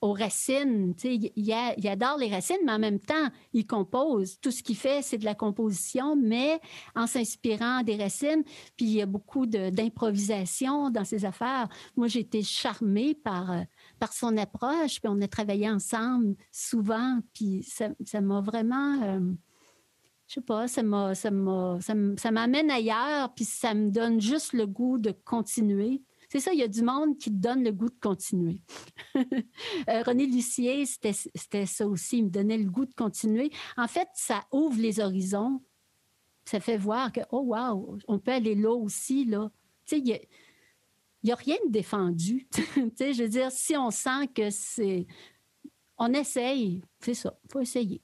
aux 0.00 0.12
racines. 0.12 0.94
Il, 1.04 1.30
il, 1.36 1.88
adore 1.88 2.18
les 2.18 2.28
racines, 2.28 2.58
mais 2.64 2.72
en 2.72 2.78
même 2.78 3.00
temps, 3.00 3.28
il 3.52 3.66
compose. 3.66 4.38
Tout 4.40 4.50
ce 4.50 4.62
qu'il 4.62 4.76
fait, 4.76 5.02
c'est 5.02 5.18
de 5.18 5.24
la 5.24 5.34
composition, 5.34 6.16
mais 6.16 6.60
en 6.94 7.06
s'inspirant 7.06 7.82
des 7.82 7.96
racines. 7.96 8.42
Puis 8.76 8.86
il 8.86 8.92
y 8.92 9.02
a 9.02 9.06
beaucoup 9.06 9.46
d'improvisation 9.46 10.90
dans 10.90 11.04
ses 11.04 11.24
affaires. 11.24 11.68
Moi, 11.96 12.08
j'ai 12.08 12.20
été 12.20 12.42
charmée 12.42 13.14
par, 13.14 13.50
euh, 13.50 13.62
par 13.98 14.12
son 14.12 14.36
approche, 14.36 15.00
puis 15.00 15.08
on 15.08 15.20
a 15.20 15.28
travaillé 15.28 15.68
ensemble 15.68 16.36
souvent, 16.52 17.18
puis 17.32 17.62
ça 17.62 18.20
m'a 18.20 18.40
vraiment... 18.40 19.02
Euh, 19.02 19.20
je 20.26 20.34
sais 20.34 20.40
pas, 20.40 20.66
ça 20.66 20.82
m'a, 20.82 21.12
m'amène 22.32 22.70
ailleurs, 22.70 23.32
puis 23.34 23.44
ça 23.44 23.74
me 23.74 23.90
donne 23.90 24.20
juste 24.20 24.52
le 24.52 24.66
goût 24.66 24.98
de 24.98 25.12
continuer. 25.12 26.02
C'est 26.28 26.40
ça, 26.40 26.52
il 26.52 26.58
y 26.58 26.64
a 26.64 26.68
du 26.68 26.82
monde 26.82 27.16
qui 27.18 27.30
donne 27.30 27.62
le 27.62 27.70
goût 27.72 27.88
de 27.88 28.00
continuer. 28.00 28.60
Euh, 29.88 30.02
René 30.02 30.26
Lucier, 30.26 30.84
c'était 30.84 31.66
ça 31.66 31.86
aussi, 31.86 32.18
il 32.18 32.24
me 32.24 32.30
donnait 32.30 32.58
le 32.58 32.68
goût 32.68 32.84
de 32.84 32.94
continuer. 32.94 33.50
En 33.76 33.86
fait, 33.86 34.08
ça 34.14 34.44
ouvre 34.52 34.78
les 34.78 35.00
horizons. 35.00 35.62
Ça 36.44 36.60
fait 36.60 36.76
voir 36.76 37.12
que, 37.12 37.20
oh 37.30 37.42
wow, 37.46 37.98
on 38.08 38.18
peut 38.18 38.32
aller 38.32 38.54
là 38.54 38.72
aussi, 38.74 39.24
là. 39.24 39.50
Tu 39.86 39.96
sais, 39.96 39.98
il 40.00 40.20
n'y 41.22 41.32
a, 41.32 41.36
rien 41.36 41.56
de 41.66 41.70
défendu. 41.70 42.48
tu 42.52 43.14
je 43.14 43.22
veux 43.22 43.28
dire, 43.28 43.50
si 43.50 43.76
on 43.76 43.90
sent 43.90 44.28
que 44.34 44.50
c'est... 44.50 45.06
On 45.98 46.12
essaye, 46.12 46.82
c'est 47.00 47.14
ça, 47.14 47.38
il 47.44 47.52
faut 47.52 47.60
essayer. 47.60 48.02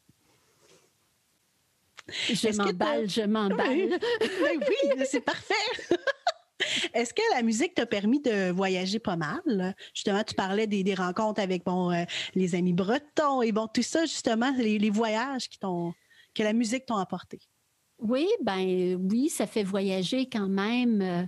Je 2.28 2.56
m'emballe, 2.56 3.08
je 3.08 3.22
m'emballe. 3.22 3.98
Ben 4.20 4.60
oui, 4.68 5.04
c'est 5.04 5.20
parfait. 5.20 5.54
Est-ce 6.94 7.12
que 7.12 7.22
la 7.34 7.42
musique 7.42 7.74
t'a 7.74 7.86
permis 7.86 8.20
de 8.20 8.50
voyager 8.50 8.98
pas 8.98 9.16
mal? 9.16 9.74
Justement, 9.94 10.22
tu 10.22 10.34
parlais 10.34 10.66
des, 10.66 10.94
rencontres 10.94 11.40
avec 11.40 11.64
bon, 11.64 11.90
euh, 11.90 12.04
les 12.34 12.54
amis 12.54 12.72
bretons 12.72 13.42
et 13.42 13.52
bon, 13.52 13.68
tout 13.72 13.82
ça, 13.82 14.04
justement, 14.04 14.52
les, 14.56 14.90
voyages 14.90 15.48
qui 15.48 15.58
que 15.58 16.42
la 16.42 16.52
musique 16.52 16.86
t'ont 16.86 16.96
apporté. 16.96 17.40
Oui, 17.98 18.28
ben 18.42 18.96
oui, 19.10 19.28
ça 19.28 19.46
fait 19.46 19.62
voyager 19.62 20.28
quand 20.28 20.48
même. 20.48 21.02
Euh, 21.02 21.24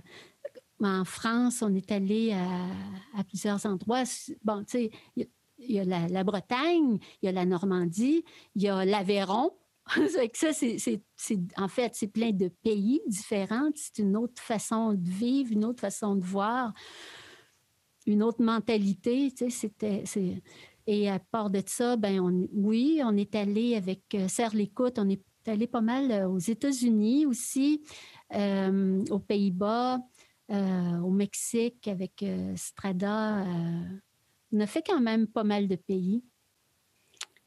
en 0.81 1.05
France, 1.05 1.61
on 1.61 1.73
est 1.73 1.91
allé 1.91 2.33
à, 2.33 3.23
plusieurs 3.23 3.65
endroits. 3.65 4.03
Bon, 4.43 4.63
tu 4.63 4.89
sais, 4.89 4.91
il 5.15 5.27
y, 5.59 5.79
a 5.79 5.85
la, 5.85 6.07
la 6.07 6.23
Bretagne, 6.23 6.99
il 7.21 7.25
y 7.25 7.29
a 7.29 7.31
la 7.31 7.45
Normandie, 7.45 8.25
il 8.55 8.63
y 8.63 8.67
a 8.67 8.83
l'Aveyron 8.83 9.51
ça, 10.33 10.51
c'est, 10.53 11.01
en 11.57 11.67
fait, 11.67 11.91
c'est 11.93 12.07
plein 12.07 12.31
de 12.31 12.47
pays 12.47 13.01
différents. 13.07 13.69
C'est 13.75 13.99
une 13.99 14.17
autre 14.17 14.41
façon 14.41 14.93
de 14.93 15.09
vivre, 15.09 15.51
une 15.51 15.65
autre 15.65 15.81
façon 15.81 16.15
de 16.15 16.23
voir, 16.23 16.73
une 18.07 18.23
autre 18.23 18.43
mentalité. 18.43 19.31
c'était, 19.49 20.03
Et 20.87 21.09
à 21.09 21.19
part 21.19 21.49
de 21.49 21.61
ça, 21.65 21.97
ben 21.97 22.47
oui, 22.51 23.01
on 23.03 23.15
est 23.15 23.35
allé 23.35 23.75
avec 23.75 24.01
euh, 24.15 24.27
Serre 24.27 24.55
l'écoute, 24.55 24.97
on 24.97 25.09
est 25.09 25.23
allé 25.45 25.67
pas 25.67 25.81
mal 25.81 26.11
euh, 26.11 26.27
aux 26.27 26.39
États-Unis 26.39 27.27
aussi, 27.27 27.83
euh, 28.33 29.03
aux 29.11 29.19
Pays-Bas, 29.19 29.99
au 30.49 31.09
Mexique 31.09 31.87
avec 31.87 32.23
Strada. 32.55 33.43
on 34.51 34.59
a 34.59 34.67
fait 34.67 34.83
quand 34.85 35.01
même 35.01 35.25
pas 35.25 35.43
mal 35.43 35.67
de 35.67 35.75
pays. 35.75 36.23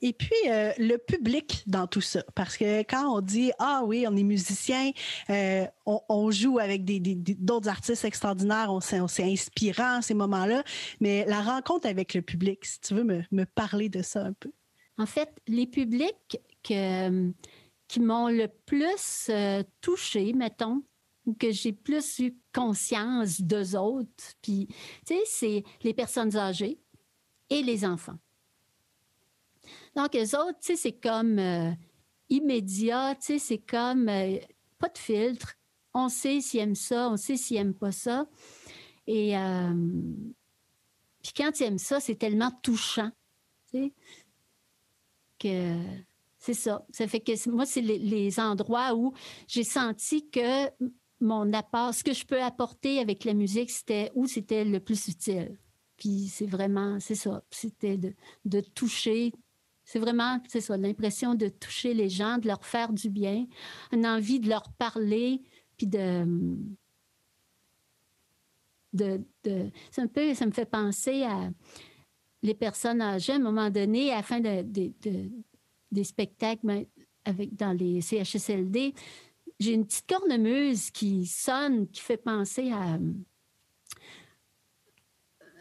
Et 0.01 0.13
puis, 0.13 0.37
euh, 0.47 0.73
le 0.79 0.97
public 0.97 1.65
dans 1.67 1.87
tout 1.87 2.01
ça. 2.01 2.23
Parce 2.35 2.57
que 2.57 2.81
quand 2.83 3.17
on 3.17 3.21
dit, 3.21 3.51
ah 3.59 3.83
oui, 3.85 4.07
on 4.09 4.17
est 4.17 4.23
musicien, 4.23 4.93
euh, 5.31 5.67
on, 5.87 6.31
joue 6.31 6.59
avec 6.59 6.85
d'autres 6.85 7.69
artistes 7.69 8.05
extraordinaires, 8.05 8.69
on 8.71 8.81
c'est 8.81 9.25
inspirant 9.25 10.01
ces 10.01 10.15
moments-là, 10.15 10.63
mais 11.01 11.25
la 11.27 11.41
rencontre 11.41 11.89
avec 11.89 12.15
le 12.15 12.23
public, 12.23 12.65
si 12.65 12.81
tu 12.81 12.95
veux 12.95 13.05
me, 13.05 13.45
parler 13.45 13.89
de 13.89 14.03
ça 14.03 14.25
un 14.25 14.33
peu. 14.33 14.53
En 14.99 15.07
fait, 15.07 15.31
les 15.47 15.67
publics 15.67 16.39
qui 16.63 18.01
m'ont 18.01 18.29
le 18.29 18.47
plus 18.67 19.31
euh, 19.31 19.63
touché, 19.81 20.33
mettons, 20.33 20.83
ou 21.27 21.35
que 21.35 21.51
j'ai 21.51 21.73
plus 21.73 22.21
eu 22.21 22.37
conscience 22.55 23.41
d'eux 23.41 23.77
autres, 23.77 24.35
puis, 24.43 24.69
c'est 25.25 25.65
les 25.83 25.95
personnes 25.95 26.37
âgées 26.37 26.79
et 27.51 27.63
les 27.63 27.85
enfants. 27.85 28.19
Donc, 29.97 30.15
les 30.15 30.35
autres, 30.35 30.59
tu 30.61 30.69
sais, 30.69 30.77
c'est 30.77 30.93
comme 30.93 31.39
euh, 31.39 31.71
immédiat, 32.29 33.15
tu 33.17 33.27
sais, 33.27 33.39
c'est 33.39 33.59
comme 33.59 34.09
euh, 34.09 34.39
pas 34.79 34.89
de 34.89 34.99
filtre. 34.99 35.55
On 35.95 36.09
sait 36.09 36.41
s'ils 36.41 36.61
aiment 36.61 36.75
ça, 36.75 37.11
on 37.11 37.17
sait 37.17 37.37
s'ils 37.37 37.57
n'aiment 37.57 37.75
pas 37.75 37.93
ça. 37.93 38.27
Et 39.07 39.37
euh, 39.37 39.73
puis 41.23 41.33
quand 41.37 41.59
ils 41.61 41.65
aiment 41.65 41.79
ça, 41.79 42.01
c'est 42.01 42.17
tellement 42.17 42.51
touchant, 42.63 43.11
tu 43.73 43.79
sais, 43.79 43.93
que 45.39 45.75
c'est 46.39 46.55
ça. 46.55 46.85
Ça 46.91 47.09
fait 47.09 47.21
que 47.21 47.51
moi, 47.51 47.67
c'est 47.67 47.81
les, 47.81 48.39
endroits 48.39 48.95
où 48.95 49.13
j'ai 49.47 49.65
senti 49.65 50.29
que 50.31 50.69
mon 51.21 51.53
apport, 51.53 51.95
ce 51.95 52.05
que 52.05 52.13
je 52.13 52.25
peux 52.25 52.41
apporter 52.41 53.01
avec 53.01 53.25
la 53.25 53.35
musique, 53.35 53.71
c'était 53.71 54.13
où 54.15 54.27
c'était 54.27 54.65
le 54.65 54.79
plus 54.79 55.09
utile. 55.09 55.59
Puis 55.97 56.29
c'est 56.29 56.47
vraiment, 56.47 57.01
c'est 57.01 57.17
ça, 57.17 57.43
c'était 57.51 57.97
de, 57.97 58.15
de 58.45 58.61
toucher 58.61 59.33
c'est 59.89 60.01
vraiment, 60.01 60.39
c'est 60.47 60.61
ça, 60.61 60.77
l'impression 60.77 61.35
de 61.35 61.49
toucher 61.49 61.95
les 61.95 62.11
gens, 62.11 62.37
de 62.37 62.47
leur 62.47 62.63
faire 62.63 62.93
du 62.93 63.09
bien, 63.09 63.47
une 63.91 64.07
envie 64.07 64.39
de 64.39 64.47
leur 64.47 64.71
parler, 64.73 65.41
puis 65.79 65.87
de, 65.87 66.27
de, 68.93 69.25
c'est 69.91 70.03
un 70.03 70.07
peu, 70.07 70.35
ça 70.35 70.45
me 70.45 70.51
fait 70.51 70.71
penser 70.71 71.23
à 71.23 71.51
les 72.43 72.53
personnes 72.53 73.01
âgées, 73.01 73.33
à 73.33 73.37
un 73.37 73.39
moment 73.39 73.71
donné, 73.71 74.13
à 74.13 74.17
la 74.17 74.23
fin 74.23 74.41
de, 74.41 74.61
des 75.91 76.05
spectacles 76.05 76.67
ben, 76.67 76.85
avec, 77.25 77.57
dans 77.57 77.73
les 77.73 78.03
CHSLD, 78.03 78.93
j'ai 79.59 79.73
une 79.73 79.87
petite 79.87 80.07
cornemuse 80.07 80.91
qui 80.91 81.25
sonne, 81.25 81.89
qui 81.89 82.03
fait 82.03 82.19
penser 82.19 82.71
à 82.73 82.99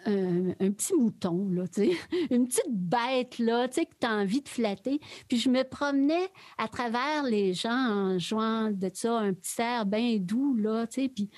un, 0.07 0.71
petit 0.71 0.93
mouton, 0.93 1.49
là, 1.49 1.63
une 2.31 2.47
petite 2.47 2.69
bête 2.69 3.39
là, 3.39 3.67
que 3.67 3.81
tu 3.81 4.07
as 4.07 4.15
envie 4.15 4.41
de 4.41 4.49
flatter. 4.49 4.99
Puis 5.27 5.37
je 5.37 5.49
me 5.49 5.63
promenais 5.63 6.31
à 6.57 6.67
travers 6.67 7.23
les 7.23 7.53
gens 7.53 7.71
en 7.71 8.19
jouant 8.19 8.71
de 8.71 8.89
ça, 8.93 9.19
un 9.19 9.33
petit 9.33 9.61
air 9.61 9.85
bien 9.85 10.17
doux, 10.17 10.55
là, 10.55 10.87
puis 10.87 11.29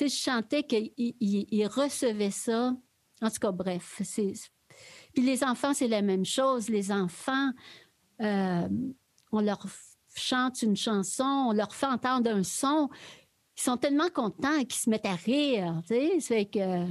je 0.00 0.08
chantais 0.08 0.64
qu'ils 0.64 1.68
recevaient 1.68 2.30
ça. 2.30 2.74
En 3.20 3.30
tout 3.30 3.38
cas, 3.40 3.52
bref. 3.52 4.00
Puis 5.14 5.22
les 5.22 5.44
enfants, 5.44 5.74
c'est 5.74 5.88
la 5.88 6.02
même 6.02 6.24
chose. 6.24 6.68
Les 6.68 6.90
enfants, 6.90 7.50
euh, 8.20 8.68
on 9.30 9.40
leur 9.40 9.64
chante 10.14 10.62
une 10.62 10.76
chanson, 10.76 11.46
on 11.48 11.52
leur 11.52 11.74
fait 11.74 11.86
entendre 11.86 12.30
un 12.30 12.42
son. 12.42 12.88
Ils 13.56 13.62
sont 13.62 13.76
tellement 13.76 14.08
contents 14.08 14.58
qu'ils 14.60 14.80
se 14.80 14.90
mettent 14.90 15.06
à 15.06 15.14
rire. 15.14 15.82
Tu 15.86 16.20
sais, 16.20 16.46
que 16.46 16.86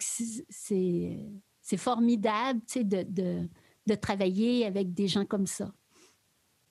c'est 0.00 1.76
formidable 1.76 2.60
de, 2.74 3.48
de, 3.86 3.94
travailler 3.94 4.66
avec 4.66 4.92
des 4.94 5.08
gens 5.08 5.24
comme 5.24 5.46
ça. 5.46 5.72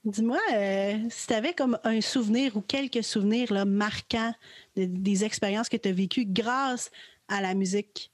Dis-moi, 0.04 0.40
euh, 0.54 1.00
si 1.10 1.28
tu 1.28 1.34
avais 1.34 1.54
comme 1.54 1.80
un 1.84 2.00
souvenir 2.00 2.56
ou 2.56 2.62
quelques 2.62 3.04
souvenirs 3.04 3.52
là, 3.52 3.66
marquants 3.66 4.34
des 4.76 5.24
expériences 5.24 5.68
que 5.68 5.78
tu 5.78 5.90
as 5.90 5.94
vécues 5.94 6.26
grâce 6.26 6.92
à 7.28 7.42
la 7.42 7.56
musique, 7.56 8.12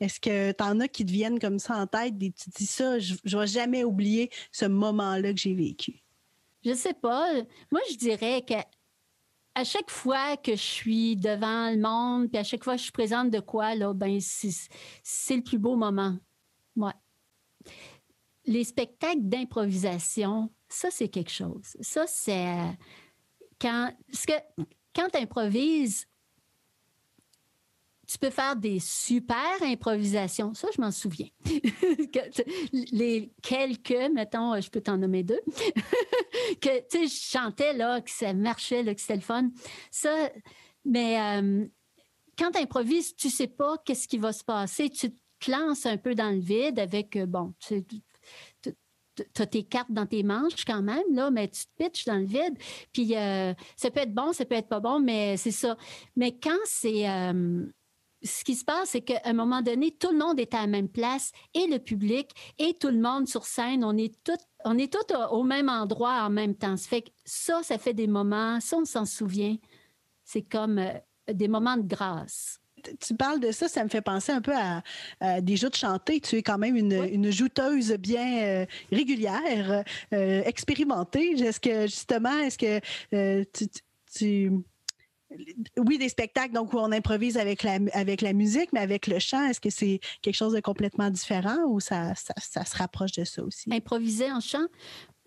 est-ce 0.00 0.20
que 0.20 0.52
tu 0.52 0.62
en 0.62 0.80
as 0.80 0.88
qui 0.88 1.04
te 1.04 1.10
viennent 1.10 1.38
comme 1.38 1.58
ça 1.58 1.76
en 1.76 1.86
tête 1.86 2.14
et 2.20 2.30
tu 2.30 2.50
dis 2.50 2.66
ça, 2.66 2.98
je 2.98 3.14
ne 3.24 3.40
vais 3.40 3.46
jamais 3.46 3.84
oublier 3.84 4.30
ce 4.52 4.66
moment-là 4.66 5.32
que 5.32 5.40
j'ai 5.40 5.54
vécu? 5.54 6.04
Je 6.64 6.72
sais 6.74 6.94
pas. 6.94 7.32
Moi, 7.70 7.80
je 7.90 7.96
dirais 7.96 8.42
que 8.42 8.54
à 9.54 9.64
chaque 9.64 9.90
fois 9.90 10.36
que 10.36 10.52
je 10.52 10.62
suis 10.62 11.16
devant 11.16 11.70
le 11.70 11.78
monde, 11.78 12.28
puis 12.28 12.38
à 12.38 12.44
chaque 12.44 12.64
fois 12.64 12.76
que 12.76 12.82
je 12.82 12.90
présente 12.90 13.30
de 13.30 13.40
quoi, 13.40 13.74
là, 13.74 13.92
ben, 13.94 14.18
c'est 14.20 15.36
le 15.36 15.42
plus 15.42 15.58
beau 15.58 15.76
moment. 15.76 16.16
Ouais. 16.76 16.92
Les 18.46 18.64
spectacles 18.64 19.22
d'improvisation, 19.22 20.52
ça, 20.68 20.90
c'est 20.90 21.08
quelque 21.08 21.30
chose. 21.30 21.76
Ça, 21.80 22.06
c'est 22.06 22.76
quand, 23.60 23.92
que, 24.26 24.32
quand 24.94 25.14
improvises, 25.14 26.06
tu 28.06 28.18
peux 28.18 28.30
faire 28.30 28.56
des 28.56 28.78
super 28.80 29.62
improvisations. 29.62 30.54
Ça, 30.54 30.68
je 30.74 30.80
m'en 30.80 30.90
souviens. 30.90 31.28
Les 32.72 33.32
quelques, 33.42 34.12
mettons, 34.12 34.60
je 34.60 34.70
peux 34.70 34.80
t'en 34.80 34.98
nommer 34.98 35.22
deux, 35.22 35.40
que, 36.60 36.78
tu 36.88 36.98
sais, 36.98 37.06
je 37.06 37.38
chantais, 37.38 37.72
là, 37.72 38.00
que 38.00 38.10
ça 38.10 38.32
marchait, 38.32 38.82
là, 38.82 38.94
que 38.94 39.00
c'était 39.00 39.16
le 39.16 39.20
fun. 39.20 39.50
Ça, 39.90 40.30
mais 40.84 41.18
euh, 41.20 41.66
quand 42.38 42.50
tu 42.50 42.58
improvises, 42.58 43.14
tu 43.16 43.30
sais 43.30 43.46
pas 43.46 43.76
qu'est-ce 43.84 44.08
qui 44.08 44.18
va 44.18 44.32
se 44.32 44.44
passer. 44.44 44.90
Tu 44.90 45.10
te 45.10 45.50
lances 45.50 45.86
un 45.86 45.96
peu 45.96 46.14
dans 46.14 46.30
le 46.30 46.40
vide 46.40 46.78
avec, 46.78 47.16
euh, 47.16 47.26
bon, 47.26 47.54
tu 47.60 47.84
as 49.38 49.46
tes 49.46 49.64
cartes 49.64 49.92
dans 49.92 50.06
tes 50.06 50.22
manches 50.22 50.64
quand 50.64 50.82
même, 50.82 51.04
là, 51.12 51.30
mais 51.30 51.48
tu 51.48 51.64
te 51.66 51.82
pitches 51.82 52.04
dans 52.04 52.18
le 52.18 52.26
vide. 52.26 52.58
Puis 52.92 53.16
euh, 53.16 53.54
ça 53.76 53.90
peut 53.90 54.00
être 54.00 54.14
bon, 54.14 54.32
ça 54.32 54.44
peut 54.44 54.56
être 54.56 54.68
pas 54.68 54.80
bon, 54.80 55.00
mais 55.00 55.36
c'est 55.36 55.50
ça. 55.50 55.76
Mais 56.16 56.36
quand 56.36 56.58
c'est 56.64 57.06
ce 58.24 58.42
qui 58.42 58.54
se 58.54 58.64
passe, 58.64 58.90
c'est 58.90 59.02
qu'à 59.02 59.20
un 59.24 59.34
moment 59.34 59.62
donné, 59.62 59.90
tout 59.90 60.10
le 60.10 60.18
monde 60.18 60.40
est 60.40 60.54
à 60.54 60.62
la 60.62 60.66
même 60.66 60.88
place, 60.88 61.30
et 61.52 61.66
le 61.66 61.78
public, 61.78 62.30
et 62.58 62.74
tout 62.74 62.88
le 62.88 62.98
monde 62.98 63.28
sur 63.28 63.44
scène. 63.44 63.84
On 63.84 63.96
est 63.96 64.14
tous 64.24 64.38
on 64.66 64.78
est 64.78 64.90
tout 64.90 65.14
au 65.30 65.42
même 65.42 65.68
endroit 65.68 66.22
en 66.22 66.30
même 66.30 66.54
temps. 66.54 66.76
Ça 66.78 66.88
fait 66.88 67.02
que 67.02 67.10
ça, 67.24 67.62
ça 67.62 67.76
fait 67.76 67.92
des 67.92 68.06
moments, 68.06 68.60
ça, 68.60 68.78
on 68.78 68.86
s'en 68.86 69.04
souvient. 69.04 69.56
C'est 70.24 70.40
comme 70.42 70.78
euh, 70.78 70.92
des 71.30 71.48
moments 71.48 71.76
de 71.76 71.86
grâce 71.86 72.60
tu 73.00 73.14
parles 73.14 73.40
de 73.40 73.50
ça, 73.50 73.66
ça 73.66 73.82
me 73.82 73.88
fait 73.88 74.02
penser 74.02 74.30
un 74.30 74.42
peu 74.42 74.52
à, 74.54 75.40
des 75.40 75.56
jeux 75.56 75.70
de 75.70 75.74
chanter. 75.74 76.20
Tu 76.20 76.36
es 76.36 76.42
quand 76.42 76.58
même 76.58 76.76
une, 76.76 76.92
une 76.92 77.30
jouteuse 77.30 77.92
bien 77.92 78.42
euh, 78.42 78.66
régulière, 78.92 79.84
euh, 80.12 80.42
expérimentée. 80.44 81.30
Est-ce 81.30 81.60
que 81.60 81.86
justement, 81.86 82.38
est-ce 82.40 82.58
que 82.58 83.44
tu 84.12 84.50
oui, 85.78 85.98
des 85.98 86.08
spectacles 86.08 86.52
donc 86.52 86.72
où 86.72 86.78
on 86.78 86.92
improvise 86.92 87.36
avec 87.36 87.62
la, 87.62 87.78
la 87.78 88.32
musique, 88.32 88.72
mais 88.72 88.80
avec 88.80 89.06
le 89.06 89.18
chant, 89.18 89.44
est-ce 89.46 89.60
que 89.60 89.70
c'est 89.70 90.00
quelque 90.22 90.34
chose 90.34 90.52
de 90.52 90.60
complètement 90.60 91.10
différent 91.10 91.58
ou 91.66 91.80
ça, 91.80 92.14
se 92.14 92.76
rapproche 92.76 93.12
de 93.12 93.24
ça 93.24 93.42
aussi? 93.42 93.72
Improviser 93.72 94.30
en 94.30 94.40
chant? 94.40 94.66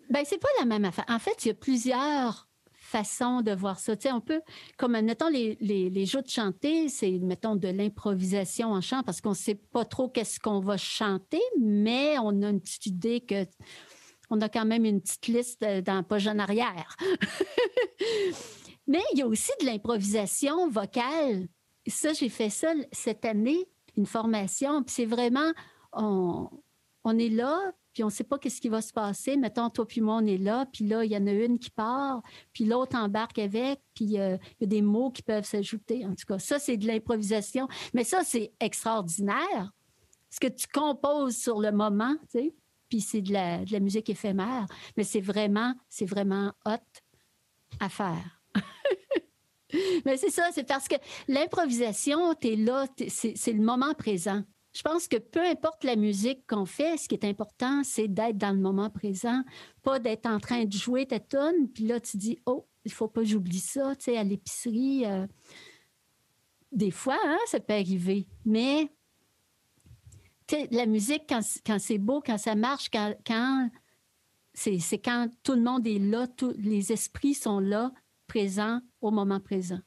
Ben, 0.10 0.24
c'est 0.26 0.40
pas 0.40 0.48
la 0.60 0.66
même 0.66 0.86
affaire. 0.86 1.06
En 1.10 1.20
fait, 1.20 1.46
il 1.46 1.50
y 1.50 1.52
a 1.52 1.54
plusieurs 1.54 2.48
façons 2.88 3.42
de 3.42 3.52
voir 3.52 3.80
ça. 3.80 3.98
Tu 3.98 4.08
on 4.10 4.22
peut, 4.22 4.42
comme, 4.78 5.00
mettons, 5.02 5.28
les, 5.28 5.58
les, 5.60 6.06
jeux 6.06 6.22
de 6.22 6.30
chanter, 6.30 6.88
c'est, 6.88 7.20
mettons, 7.20 7.56
de 7.56 7.68
l'improvisation 7.68 8.72
en 8.72 8.82
chant 8.82 9.04
parce 9.04 9.20
qu'on 9.20 9.34
sait 9.34 9.56
pas 9.56 9.84
trop 9.84 10.08
qu'est-ce 10.08 10.40
qu'on 10.40 10.62
va 10.62 10.78
chanter, 10.78 11.42
mais 11.60 12.18
on 12.20 12.42
a 12.44 12.50
une 12.50 12.62
petite 12.62 12.86
idée 12.86 13.20
que 13.20 13.46
on 14.30 14.42
a 14.42 14.50
quand 14.50 14.66
même 14.66 14.86
une 14.86 15.02
petite 15.02 15.28
liste 15.28 15.64
euh, 15.64 15.82
dans 15.82 16.04
pas 16.04 16.28
en 16.28 16.40
arrière. 16.40 16.98
Mais 18.88 19.02
il 19.14 19.20
y 19.20 19.22
a 19.22 19.28
aussi 19.28 19.52
de 19.60 19.66
l'improvisation 19.66 20.70
vocale. 20.70 21.48
Ça, 21.88 22.14
j'ai 22.14 22.30
fait 22.30 22.50
ça 22.50 22.74
cette 22.92 23.26
année, 23.26 23.68
une 23.98 24.06
formation. 24.06 24.84
Puis 24.84 24.96
c'est 24.96 25.06
vraiment, 25.06 25.52
on, 25.92 26.50
est 27.20 27.30
là, 27.30 27.74
puis 27.94 28.04
on 28.04 28.08
ne 28.08 28.12
sait 28.12 28.24
pas 28.24 28.38
qu'est-ce 28.38 28.62
qui 28.62 28.70
va 28.70 28.82
se 28.82 28.94
passer. 28.94 29.36
Mettons, 29.36 29.70
toi 29.70 29.86
puis 29.86 30.00
moi, 30.02 30.16
on 30.16 30.26
est 30.26 30.38
là, 30.38 30.66
puis 30.72 30.88
là, 30.88 31.04
il 31.04 31.12
y 31.12 31.18
en 31.18 31.28
a 31.28 31.32
une 31.32 31.60
qui 31.60 31.70
part, 31.70 32.22
puis 32.54 32.66
l'autre 32.66 32.98
embarque 32.98 33.40
avec, 33.40 33.82
puis 33.94 34.20
euh, 34.20 34.38
il 34.60 34.62
y 34.62 34.64
a 34.64 34.68
des 34.68 34.82
mots 34.82 35.12
qui 35.12 35.22
peuvent 35.22 35.46
s'ajouter. 35.46 36.06
En 36.06 36.16
tout 36.16 36.26
cas, 36.26 36.40
ça, 36.40 36.60
c'est 36.60 36.78
de 36.78 36.88
l'improvisation. 36.88 37.68
Mais 37.94 38.04
ça, 38.04 38.24
c'est 38.24 38.54
extraordinaire. 38.60 39.72
Ce 40.30 40.40
que 40.40 40.48
tu 40.48 40.68
composes 40.68 41.36
sur 41.36 41.60
le 41.60 41.72
moment, 41.72 42.16
tu 42.32 42.40
sais, 42.40 42.56
puis 42.90 43.02
c'est 43.02 43.22
de 43.22 43.34
la, 43.34 43.66
de 43.66 43.72
la 43.74 43.80
musique 43.80 44.10
éphémère. 44.10 44.66
Mais 44.96 45.04
c'est 45.04 45.22
vraiment, 45.22 45.74
c'est 45.90 46.06
vraiment 46.06 46.54
hot 46.66 47.02
à 47.80 47.90
faire. 47.90 48.37
Mais 50.06 50.18
c'est 50.18 50.30
ça, 50.30 50.50
c'est 50.54 50.68
parce 50.68 50.88
que 50.88 50.96
l'improvisation, 51.28 52.34
tu 52.36 52.54
es 52.54 52.56
là, 52.56 52.86
c'est 53.08 53.54
le 53.54 53.62
moment 53.62 53.94
présent. 53.94 54.44
Je 54.74 54.82
pense 54.82 55.08
que 55.08 55.18
peu 55.18 55.42
importe 55.42 55.84
la 55.84 55.96
musique 55.96 56.46
qu'on 56.48 56.66
fait, 56.66 56.98
ce 56.98 57.08
qui 57.08 57.16
est 57.16 57.26
important, 57.26 57.82
c'est 57.84 58.08
d'être 58.08 58.38
dans 58.38 58.52
le 58.52 58.60
moment 58.60 58.90
présent, 58.90 59.42
pas 59.82 60.00
d'être 60.00 60.28
en 60.28 60.40
train 60.40 60.66
de 60.66 60.74
jouer 60.74 61.06
ta 61.06 61.20
tonne, 61.20 61.68
puis 61.74 61.86
là, 61.86 62.00
tu 62.00 62.18
dis, 62.18 62.40
oh, 62.46 62.68
il 62.86 62.92
faut 62.92 63.08
pas 63.08 63.22
que 63.22 63.28
j'oublie 63.28 63.60
ça, 63.60 63.96
tu 63.96 64.06
sais, 64.06 64.18
à 64.18 64.24
l'épicerie. 64.24 65.06
Euh, 65.06 65.26
des 66.72 66.92
fois, 66.92 67.18
hein, 67.26 67.40
ça 67.48 67.60
peut 67.60 67.74
arriver, 67.74 68.28
mais 68.46 68.90
la 70.72 70.86
musique, 70.86 71.24
quand, 71.28 71.42
quand 71.66 71.80
c'est 71.80 71.98
beau, 71.98 72.22
quand 72.26 72.38
ça 72.38 72.56
marche, 72.56 72.90
quand, 72.90 73.14
quand 73.26 73.70
c'est 74.54 74.98
quand 74.98 75.30
tout 75.44 75.54
le 75.54 75.62
monde 75.62 75.86
est 75.86 76.00
là, 76.00 76.28
tous 76.28 76.54
les 76.58 76.92
esprits 76.92 77.34
sont 77.34 77.60
là, 77.60 77.92
présent 78.38 78.80
au 79.02 79.10
moment 79.10 79.40
présent. 79.40 79.80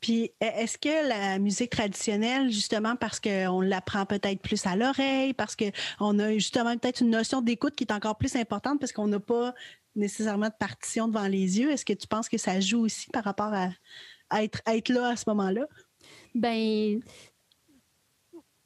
Puis, 0.00 0.30
e, 0.42 0.46
est-ce 0.46 0.78
que 0.78 1.08
la 1.08 1.38
musique 1.38 1.70
traditionnelle, 1.70 2.50
justement, 2.50 2.96
parce 2.96 3.18
qu'on 3.20 3.60
l'apprend 3.60 4.06
peut-être 4.06 4.40
plus 4.40 4.64
à 4.64 4.76
l'oreille, 4.76 5.34
parce 5.34 5.56
qu'on 5.56 6.18
a 6.18 6.32
justement 6.34 6.76
peut-être 6.78 7.00
une 7.00 7.10
notion 7.10 7.42
d'écoute 7.42 7.74
qui 7.74 7.84
est 7.84 7.92
encore 7.92 8.16
plus 8.16 8.36
importante 8.36 8.78
parce 8.80 8.92
qu'on 8.92 9.08
n'a 9.08 9.20
pas 9.20 9.54
nécessairement 9.96 10.46
de 10.46 10.54
partition 10.58 11.08
devant 11.08 11.26
les 11.26 11.58
yeux, 11.58 11.72
est-ce 11.72 11.84
que 11.84 11.92
tu 11.92 12.06
penses 12.06 12.28
que 12.28 12.38
ça 12.38 12.60
joue 12.60 12.84
aussi 12.84 13.10
par 13.10 13.24
rapport 13.24 13.52
à, 13.52 13.70
être, 14.42 14.60
être 14.66 14.88
là 14.88 15.08
à 15.08 15.16
ce 15.16 15.24
moment-là? 15.28 15.66
Ben 16.34 17.00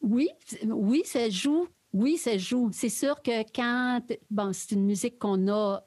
oui, 0.03 0.29
oui, 0.67 1.03
ça 1.07 1.31
joue. 1.31 1.67
Oui, 1.95 2.19
ça 2.19 2.37
joue. 2.37 2.71
C'est 2.73 2.91
sûr 2.91 3.23
que 3.23 3.43
quand, 3.55 4.03
bon, 4.31 4.53
c'est 4.53 4.73
une 4.73 4.85
musique 4.85 5.19
qu'on 5.19 5.49
a 5.49 5.81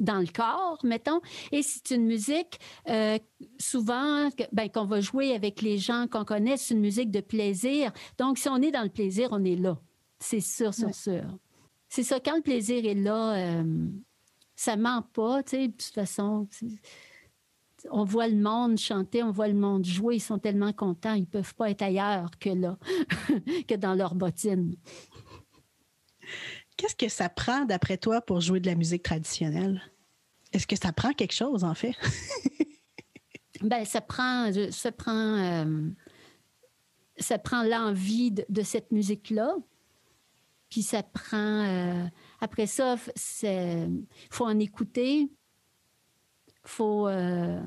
dans 0.00 0.18
le 0.18 0.26
corps, 0.26 0.78
mettons. 0.84 1.20
Et 1.52 1.62
c'est 1.62 1.94
une 1.94 2.04
musique 2.04 2.58
euh, 2.88 3.18
souvent 3.58 4.28
ben, 4.52 4.68
qu'on 4.70 4.84
va 4.84 5.00
jouer 5.00 5.32
avec 5.34 5.62
les 5.62 5.78
gens 5.78 6.06
qu'on 6.10 6.24
connaît, 6.24 6.56
c'est 6.56 6.74
une 6.74 6.80
musique 6.80 7.10
de 7.10 7.20
plaisir. 7.20 7.92
Donc, 8.18 8.38
si 8.38 8.48
on 8.48 8.56
est 8.56 8.70
dans 8.70 8.82
le 8.82 8.90
plaisir, 8.90 9.28
on 9.32 9.44
est 9.44 9.56
là. 9.56 9.78
C'est 10.18 10.40
sûr, 10.40 10.72
sûr, 10.72 10.94
sûr. 10.94 11.24
C'est 11.88 12.02
ça, 12.02 12.20
quand 12.20 12.36
le 12.36 12.42
plaisir 12.42 12.84
est 12.84 12.94
là, 12.94 13.36
euh, 13.36 13.88
ça 14.54 14.76
ment 14.76 15.02
pas, 15.02 15.42
tu 15.42 15.50
sais, 15.50 15.68
de 15.68 15.72
toute 15.72 15.94
façon. 15.94 16.48
on 17.90 18.04
voit 18.04 18.28
le 18.28 18.36
monde 18.36 18.78
chanter, 18.78 19.22
on 19.22 19.30
voit 19.30 19.48
le 19.48 19.54
monde 19.54 19.84
jouer, 19.84 20.16
ils 20.16 20.20
sont 20.20 20.38
tellement 20.38 20.72
contents, 20.72 21.14
ils 21.14 21.26
peuvent 21.26 21.54
pas 21.54 21.70
être 21.70 21.82
ailleurs 21.82 22.30
que 22.40 22.50
là, 22.50 22.78
que 23.68 23.74
dans 23.74 23.94
leur 23.94 24.14
bottine. 24.14 24.74
Qu'est-ce 26.76 26.96
que 26.96 27.08
ça 27.08 27.28
prend, 27.28 27.64
d'après 27.64 27.96
toi, 27.96 28.20
pour 28.20 28.40
jouer 28.40 28.60
de 28.60 28.66
la 28.66 28.74
musique 28.74 29.02
traditionnelle? 29.02 29.80
Est-ce 30.52 30.66
que 30.66 30.76
ça 30.76 30.92
prend 30.92 31.12
quelque 31.12 31.34
chose, 31.34 31.64
en 31.64 31.74
fait? 31.74 31.94
ben, 33.62 33.84
ça 33.84 34.00
prend, 34.00 34.50
ça 34.70 34.90
euh, 35.08 35.90
l'envie 37.64 38.30
de, 38.30 38.62
cette 38.62 38.92
musique-là. 38.92 39.56
Puis 40.68 40.82
ça 40.82 41.02
prend, 41.02 41.64
euh, 41.64 42.04
après 42.40 42.66
ça, 42.66 42.96
il 43.42 44.06
faut 44.30 44.44
en 44.44 44.58
écouter, 44.58 45.20
il 45.20 45.30
faut 46.64 47.08
euh, 47.08 47.62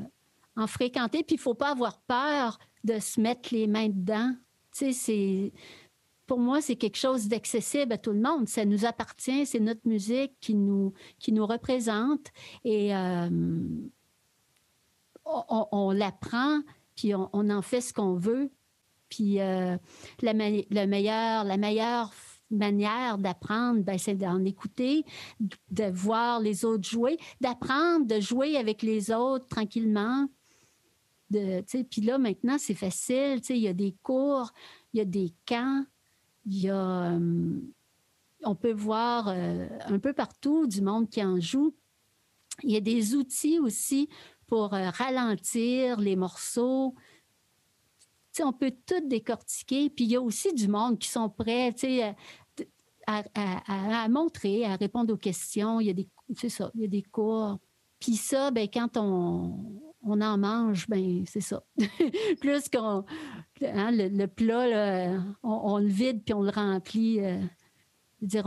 en 0.55 0.67
fréquenter, 0.67 1.23
puis 1.23 1.35
il 1.35 1.39
ne 1.39 1.43
faut 1.43 1.53
pas 1.53 1.71
avoir 1.71 2.01
peur 2.01 2.59
de 2.83 2.99
se 2.99 3.19
mettre 3.19 3.53
les 3.53 3.67
mains 3.67 3.89
dedans. 3.89 4.35
Tu 4.75 4.93
sais, 4.93 5.53
pour 6.29 6.37
moi, 6.37 6.61
c'est 6.61 6.75
quelque 6.75 6.95
chose 6.95 7.27
d'accessible 7.27 7.91
à 7.91 7.97
tout 7.97 8.11
le 8.11 8.21
monde. 8.21 8.47
Ça 8.47 8.63
nous 8.63 8.85
appartient, 8.85 9.47
c'est 9.47 9.59
notre 9.59 9.87
musique 9.87 10.33
qui 10.39 10.53
nous, 10.53 10.93
qui 11.17 11.31
nous 11.31 11.47
représente 11.47 12.27
et 12.63 12.95
euh, 12.95 13.29
on, 15.25 15.91
l'apprend, 15.91 16.59
puis 16.95 17.15
on, 17.15 17.29
en 17.33 17.61
fait 17.63 17.81
ce 17.81 17.93
qu'on 17.93 18.13
veut. 18.13 18.51
Puis 19.09 19.41
euh, 19.41 19.75
la, 20.21 20.33
la 20.69 20.85
meilleure 20.85 22.13
manière 22.51 23.17
d'apprendre, 23.17 23.81
ben, 23.81 23.97
c'est 23.97 24.13
d'en 24.13 24.45
écouter, 24.45 25.05
de 25.39 25.85
voir 25.85 26.41
les 26.41 26.63
autres 26.63 26.87
jouer, 26.87 27.17
d'apprendre 27.41 28.05
de 28.05 28.19
jouer 28.19 28.55
avec 28.55 28.83
les 28.83 29.09
autres 29.09 29.47
tranquillement. 29.47 30.27
Puis 31.31 32.01
là, 32.01 32.19
maintenant, 32.19 32.57
c'est 32.59 32.75
facile. 32.75 33.41
Il 33.49 33.57
y 33.57 33.67
a 33.67 33.73
des 33.73 33.95
cours, 34.03 34.51
il 34.93 34.99
y 34.99 35.01
a 35.01 35.05
des 35.05 35.33
camps. 35.47 35.85
Il 36.45 36.61
y 36.61 36.69
a, 36.69 37.11
euh, 37.11 37.59
on 38.43 38.55
peut 38.55 38.73
voir 38.73 39.27
euh, 39.27 39.67
un 39.85 39.99
peu 39.99 40.13
partout 40.13 40.67
du 40.67 40.81
monde 40.81 41.09
qui 41.09 41.23
en 41.23 41.39
joue. 41.39 41.75
Il 42.63 42.71
y 42.71 42.77
a 42.77 42.81
des 42.81 43.15
outils 43.15 43.59
aussi 43.59 44.09
pour 44.47 44.73
euh, 44.73 44.89
ralentir 44.89 45.99
les 45.99 46.15
morceaux. 46.15 46.95
on 48.41 48.53
peut 48.53 48.73
tout 48.85 49.07
décortiquer. 49.07 49.89
Puis 49.89 50.05
il 50.05 50.11
y 50.11 50.15
a 50.15 50.21
aussi 50.21 50.53
du 50.53 50.67
monde 50.67 50.97
qui 50.99 51.09
sont 51.09 51.29
prêts 51.29 51.75
à, 53.07 54.07
montrer, 54.09 54.65
à 54.65 54.75
répondre 54.75 55.13
aux 55.13 55.17
questions. 55.17 55.79
Il 55.79 55.87
y 55.87 55.89
a 55.89 55.93
des, 55.93 56.07
ça, 56.49 56.71
il 56.75 56.81
y 56.81 56.85
a 56.85 56.87
des 56.87 57.03
cours. 57.03 57.59
Puis 57.99 58.15
ça, 58.15 58.49
ben, 58.51 58.67
quand 58.71 58.97
on, 58.97 59.88
on 60.01 60.21
en 60.21 60.37
mange, 60.37 60.87
ben 60.87 61.23
c'est 61.27 61.41
ça. 61.41 61.63
Plus 62.41 62.69
qu'on 62.69 63.05
hein, 63.61 63.91
le, 63.91 64.25
plat, 64.27 65.21
on, 65.43 65.77
le 65.77 65.87
vide 65.87 66.23
puis 66.23 66.33
on 66.33 66.41
le 66.41 66.51
remplit. 66.51 67.19
Euh, 67.19 67.41
dire, 68.21 68.43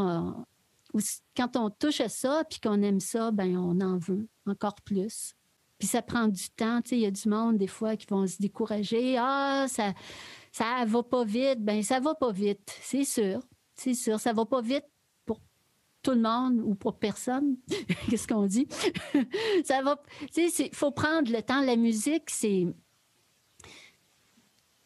quand 1.37 1.57
on 1.57 1.71
touche 1.71 2.01
à 2.01 2.09
ça 2.09 2.45
puis 2.49 2.61
qu'on 2.61 2.83
aime 2.83 3.01
ça, 3.01 3.31
ben 3.31 3.57
on 3.57 3.81
en 3.81 3.99
veut 3.99 4.29
encore 4.47 4.77
plus. 4.85 5.35
Puis 5.79 5.89
ça 5.89 6.01
prend 6.01 6.29
du 6.29 6.49
temps. 6.51 6.81
Il 6.91 6.99
y 6.99 7.07
a 7.07 7.11
du 7.11 7.29
monde, 7.29 7.59
des 7.59 7.67
fois, 7.67 7.97
qui 7.97 8.07
vont 8.07 8.27
se 8.27 8.39
décourager. 8.39 9.17
Ah, 9.19 9.67
ça 9.69 9.93
ça 10.53 10.85
va 10.87 11.03
pas 11.03 11.25
vite. 11.25 11.61
Ben 11.61 11.83
ça 11.83 11.99
va 11.99 12.15
pas 12.15 12.31
vite, 12.31 12.79
c'est 12.81 13.05
sûr. 13.05 13.41
C'est 13.75 13.95
sûr, 13.95 14.21
ça 14.21 14.33
va 14.33 14.45
pas 14.45 14.61
vite 14.61 14.85
tout 16.03 16.13
le 16.13 16.21
monde 16.21 16.61
ou 16.65 16.75
pour 16.75 16.99
personne. 16.99 17.57
Qu'est-ce 18.11 18.27
qu'on 18.27 18.47
dit? 18.47 18.67
ça 19.65 19.83
va. 19.83 20.01
Tu 20.33 20.51
sais, 20.51 20.67
il 20.67 20.75
faut 20.75 20.91
prendre 20.91 21.31
le 21.31 21.43
temps. 21.43 21.63
La 21.63 21.77
musique, 21.77 22.31
c'est. 22.31 22.67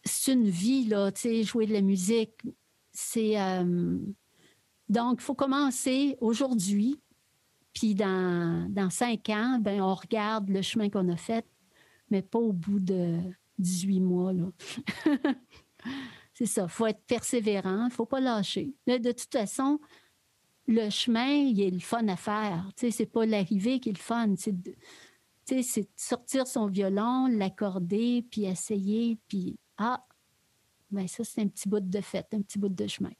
C'est 0.04 0.32
une 0.32 0.48
vie, 0.48 0.86
là, 0.86 1.10
tu 1.10 1.22
sais, 1.22 1.42
jouer 1.42 1.66
de 1.66 1.72
la 1.72 1.80
musique. 1.80 2.40
C'est. 2.92 3.40
Euh, 3.40 3.98
donc, 4.88 5.18
il 5.20 5.24
faut 5.24 5.34
commencer 5.34 6.16
aujourd'hui. 6.20 7.00
Puis 7.72 7.94
dans, 7.94 8.70
dans 8.70 8.88
cinq 8.88 9.28
ans, 9.28 9.58
ben, 9.60 9.82
on 9.82 9.94
regarde 9.94 10.48
le 10.48 10.62
chemin 10.62 10.88
qu'on 10.88 11.08
a 11.10 11.16
fait, 11.16 11.44
mais 12.10 12.22
pas 12.22 12.38
au 12.38 12.52
bout 12.52 12.80
de 12.80 13.18
18 13.58 14.00
mois. 14.00 14.32
Là. 14.32 14.44
c'est 16.34 16.46
ça. 16.46 16.62
Il 16.62 16.68
faut 16.68 16.86
être 16.86 17.02
persévérant. 17.06 17.82
Il 17.82 17.88
ne 17.88 17.90
faut 17.90 18.06
pas 18.06 18.20
lâcher. 18.20 18.72
de 18.86 19.12
toute 19.12 19.32
façon, 19.32 19.78
le 20.66 20.90
chemin, 20.90 21.28
il 21.28 21.60
est 21.60 21.70
le 21.70 21.80
fun 21.80 22.06
à 22.08 22.16
faire. 22.16 22.68
Tu 22.76 22.86
sais, 22.86 22.90
c'est 22.90 23.06
pas 23.06 23.24
l'arrivée 23.26 23.80
qui 23.80 23.90
est 23.90 23.92
le 23.92 23.98
fun. 23.98 24.34
C'est 24.36 24.60
de, 24.60 24.72
tu 25.46 25.56
sais, 25.56 25.62
c'est 25.62 25.88
sortir 25.96 26.46
son 26.46 26.66
violon, 26.66 27.26
l'accorder, 27.28 28.24
puis 28.30 28.44
essayer, 28.44 29.18
puis 29.28 29.58
ah, 29.78 30.04
ben 30.90 31.06
ça, 31.06 31.24
c'est 31.24 31.40
un 31.40 31.48
petit 31.48 31.68
bout 31.68 31.80
de 31.80 32.00
fête, 32.00 32.28
un 32.32 32.42
petit 32.42 32.58
bout 32.58 32.68
de 32.68 32.86
chemin. 32.86 33.12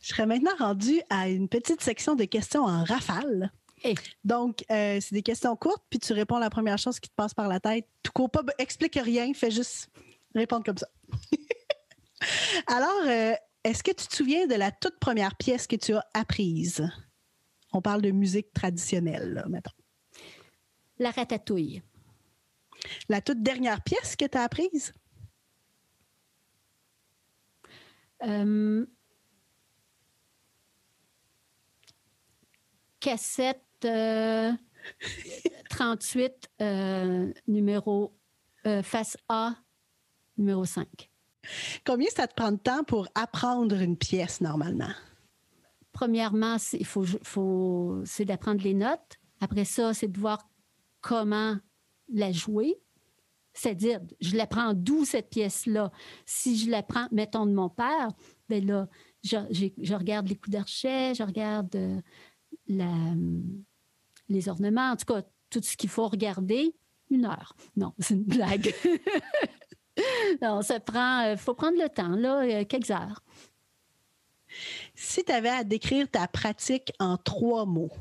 Je 0.00 0.08
serais 0.08 0.26
maintenant 0.26 0.54
rendue 0.58 1.00
à 1.10 1.28
une 1.28 1.48
petite 1.48 1.80
section 1.80 2.14
de 2.14 2.24
questions 2.24 2.64
en 2.64 2.84
rafale. 2.84 3.52
Eh. 3.84 3.94
Donc, 4.24 4.64
euh, 4.70 4.98
c'est 5.00 5.14
des 5.14 5.22
questions 5.22 5.56
courtes, 5.56 5.82
puis 5.88 5.98
tu 5.98 6.12
réponds 6.12 6.36
à 6.36 6.40
la 6.40 6.50
première 6.50 6.78
chose 6.78 7.00
qui 7.00 7.08
te 7.08 7.14
passe 7.14 7.34
par 7.34 7.48
la 7.48 7.60
tête. 7.60 7.86
Tout 8.02 8.12
court, 8.12 8.30
pas, 8.30 8.42
explique 8.58 8.98
rien, 9.02 9.32
fais 9.32 9.50
juste 9.50 9.88
répondre 10.34 10.64
comme 10.64 10.78
ça. 10.78 10.88
Alors, 12.66 13.02
euh, 13.06 13.34
est-ce 13.64 13.82
que 13.82 13.90
tu 13.90 14.06
te 14.06 14.14
souviens 14.14 14.46
de 14.46 14.54
la 14.54 14.70
toute 14.70 14.98
première 14.98 15.36
pièce 15.36 15.66
que 15.66 15.76
tu 15.76 15.94
as 15.94 16.04
apprise? 16.14 16.88
On 17.72 17.82
parle 17.82 18.02
de 18.02 18.10
musique 18.10 18.52
traditionnelle, 18.52 19.34
là, 19.34 19.46
mettons. 19.48 19.70
La 20.98 21.10
ratatouille. 21.10 21.82
La 23.08 23.20
toute 23.20 23.42
dernière 23.42 23.82
pièce 23.82 24.16
que 24.16 24.24
tu 24.24 24.38
as 24.38 24.42
apprise? 24.42 24.92
Euh, 28.22 28.86
cassette 32.98 33.64
38, 35.70 36.50
euh, 36.60 36.64
euh, 36.64 37.32
numéro 37.46 38.14
face 38.82 39.16
A, 39.28 39.54
numéro 40.36 40.66
5. 40.66 41.09
Combien 41.86 42.08
ça 42.14 42.26
te 42.26 42.34
prend 42.34 42.52
de 42.52 42.58
temps 42.58 42.84
pour 42.84 43.08
apprendre 43.14 43.76
une 43.80 43.96
pièce 43.96 44.40
normalement? 44.40 44.92
Premièrement, 45.92 46.56
il 46.72 46.86
faut, 46.86 48.02
c'est 48.04 48.24
d'apprendre 48.24 48.62
les 48.62 48.74
notes. 48.74 49.18
Après 49.40 49.64
ça, 49.64 49.94
c'est 49.94 50.08
de 50.08 50.18
voir 50.18 50.48
comment 51.00 51.56
la 52.12 52.32
jouer. 52.32 52.80
C'est-à-dire, 53.52 54.00
je 54.20 54.36
l'apprends 54.36 54.74
d'où 54.74 55.04
cette 55.04 55.30
pièce-là? 55.30 55.90
Si 56.24 56.56
je 56.56 56.70
l'apprends, 56.70 57.08
mettons, 57.10 57.46
de 57.46 57.52
mon 57.52 57.68
père, 57.68 58.08
ben 58.48 58.64
là, 58.64 58.88
je, 59.24 59.94
regarde 59.94 60.28
les 60.28 60.36
coups 60.36 60.50
d'archet, 60.50 61.14
je 61.14 61.22
regarde 61.22 61.74
euh, 61.74 62.00
la, 62.68 63.14
les 64.28 64.48
ornements, 64.48 64.92
en 64.92 64.96
tout 64.96 65.12
cas, 65.12 65.22
tout 65.50 65.60
ce 65.62 65.76
qu'il 65.76 65.90
faut 65.90 66.08
regarder. 66.08 66.74
Une 67.10 67.24
heure. 67.24 67.56
Non, 67.76 67.92
c'est 67.98 68.14
une 68.14 68.22
blague. 68.22 68.72
non, 70.42 70.62
ça 70.62 70.80
prend. 70.80 71.22
Il 71.22 71.28
euh, 71.30 71.36
faut 71.36 71.54
prendre 71.54 71.78
le 71.80 71.88
temps, 71.88 72.16
là, 72.16 72.64
quelques 72.64 72.90
heures. 72.90 73.22
Si 74.94 75.24
tu 75.24 75.32
avais 75.32 75.50
à 75.50 75.64
décrire 75.64 76.10
ta 76.10 76.26
pratique 76.26 76.92
en 76.98 77.16
trois 77.16 77.66
mots. 77.66 77.92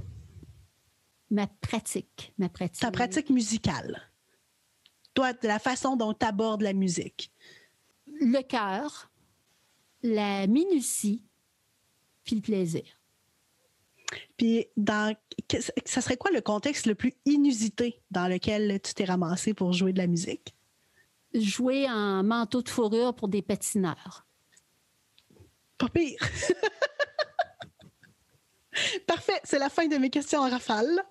Ma 1.30 1.48
pratique. 1.48 2.34
Ma 2.38 2.50
pratique. 2.50 2.82
Ta 2.82 2.92
pratique 2.92 3.30
musicale. 3.30 4.02
Toi, 5.14 5.34
la 5.44 5.60
façon 5.60 5.96
dont 5.96 6.14
tu 6.14 6.26
abordes 6.26 6.62
la 6.62 6.74
musique. 6.74 7.32
Le 8.08 8.42
cœur, 8.42 9.12
la 10.02 10.48
minutie, 10.48 11.24
puis 12.24 12.38
le 12.38 12.42
plaisir. 12.42 12.84
Puis, 14.38 14.66
dans, 14.76 15.16
ça 15.86 16.02
serait 16.02 16.18
quoi 16.18 16.32
le 16.32 16.42
contexte 16.42 16.88
le 16.88 16.96
plus 16.96 17.14
inusité 17.26 18.02
dans 18.10 18.28
lequel 18.28 18.80
tu 18.82 18.94
t'es 18.94 19.06
ramassé 19.06 19.54
pour 19.54 19.74
jouer 19.74 19.94
de 19.94 20.00
la 20.00 20.08
musique? 20.08 20.56
Jouer 21.34 21.90
en 21.90 22.24
manteau 22.24 22.62
de 22.62 22.70
fourrure 22.70 23.14
pour 23.14 23.28
des 23.28 23.42
patineurs. 23.42 24.26
Pas 25.78 25.90
pire. 25.90 26.20
Parfait, 29.08 29.40
c'est 29.44 29.60
la 29.60 29.70
fin 29.70 29.88
de 29.88 29.98
mes 29.98 30.10
questions 30.10 30.40
en 30.40 30.50
rafale. 30.50 31.04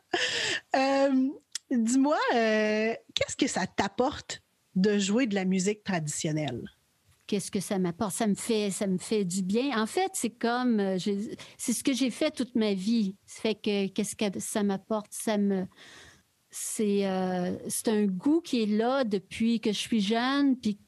Euh, 0.77 1.29
dis-moi, 1.71 2.19
euh, 2.35 2.95
qu'est-ce 3.15 3.37
que 3.37 3.47
ça 3.47 3.67
t'apporte 3.67 4.43
de 4.75 4.99
jouer 4.99 5.27
de 5.27 5.35
la 5.35 5.45
musique 5.45 5.85
traditionnelle? 5.85 6.63
Qu'est-ce 7.27 7.51
que 7.51 7.61
ça 7.61 7.79
m'apporte? 7.79 8.15
Ça 8.15 8.27
me 8.27 8.35
fait, 8.35 8.71
ça 8.71 8.87
me 8.87 8.97
fait 8.97 9.25
du 9.25 9.43
bien. 9.43 9.81
En 9.81 9.87
fait, 9.87 10.11
c'est 10.15 10.31
comme, 10.31 10.81
euh, 10.81 10.99
c'est 11.59 11.73
ce 11.75 11.85
que 11.85 11.93
j'ai 11.93 12.11
fait 12.11 12.31
toute 12.31 12.55
ma 12.55 12.73
vie. 12.73 13.17
Ça 13.27 13.43
fait 13.43 13.55
que 13.55 13.89
qu'est-ce 13.89 14.17
que 14.17 14.41
ça 14.41 14.63
m'apporte? 14.63 15.09
Ça 15.11 15.37
me, 15.37 15.67
euh, 16.81 17.57
c'est 17.69 17.89
un 17.89 18.07
goût 18.07 18.41
qui 18.41 18.63
est 18.63 18.67
là 18.67 19.05
depuis 19.05 19.61
que 19.61 19.73
je 19.73 19.79
suis 19.79 20.01
jeune, 20.01 20.57
puis 20.57 20.79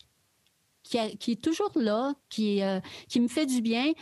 qui, 0.82 0.98
est 0.98 1.42
toujours 1.42 1.70
là, 1.76 2.14
qui, 2.28 2.62
euh, 2.62 2.80
qui 3.08 3.20
me 3.20 3.28
fait 3.28 3.46
du 3.46 3.60
bien. 3.60 3.92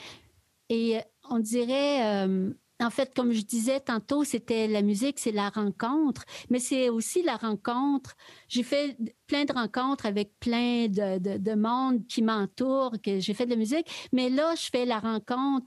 Et 0.71 0.99
on 1.29 1.39
dirait, 1.39 2.27
euh, 2.27 2.51
en 2.81 2.91
fait, 2.91 3.15
comme 3.15 3.33
je 3.33 3.43
disais 3.43 3.81
tantôt, 3.81 4.25
c'était 4.25 4.69
la 4.69 4.83
musique, 4.83 5.19
c'est 5.19 5.33
la 5.33 5.51
rencontre, 5.51 6.25
mais 6.51 6.59
c'est 6.59 6.89
aussi 6.89 7.23
la 7.23 7.37
rencontre. 7.37 8.17
J'ai 8.49 8.63
fait 8.63 8.97
plein 9.27 9.45
de 9.45 9.53
rencontres 9.53 10.07
avec 10.07 10.39
plein 10.39 10.89
de, 10.89 11.19
de, 11.19 11.37
de 11.39 11.55
monde 11.55 12.07
qui 12.07 12.23
m'entoure, 12.23 12.93
que 13.03 13.21
j'ai 13.21 13.35
fait 13.35 13.45
de 13.45 13.51
la 13.51 13.57
musique, 13.57 14.09
mais 14.13 14.31
là, 14.31 14.55
je 14.55 14.69
fais 14.71 14.87
la 14.87 15.01
rencontre 15.01 15.67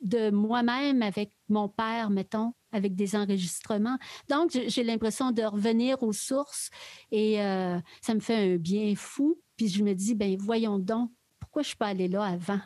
de 0.00 0.30
moi-même 0.30 1.02
avec 1.02 1.30
mon 1.48 1.68
père, 1.68 2.10
mettons, 2.10 2.52
avec 2.76 2.94
des 2.94 3.16
enregistrements. 3.16 3.98
Donc, 4.28 4.50
j'ai 4.66 4.84
l'impression 4.84 5.32
de 5.32 5.42
revenir 5.42 6.02
aux 6.02 6.12
sources 6.12 6.70
et 7.10 7.40
euh, 7.40 7.78
ça 8.00 8.14
me 8.14 8.20
fait 8.20 8.54
un 8.54 8.56
bien 8.56 8.94
fou. 8.94 9.38
Puis 9.56 9.68
je 9.68 9.82
me 9.82 9.94
dis, 9.94 10.14
ben 10.14 10.36
voyons 10.38 10.78
donc, 10.78 11.10
pourquoi 11.40 11.62
je 11.62 11.68
suis 11.68 11.76
pas 11.76 11.86
allée 11.88 12.08
là 12.08 12.24
avant? 12.24 12.60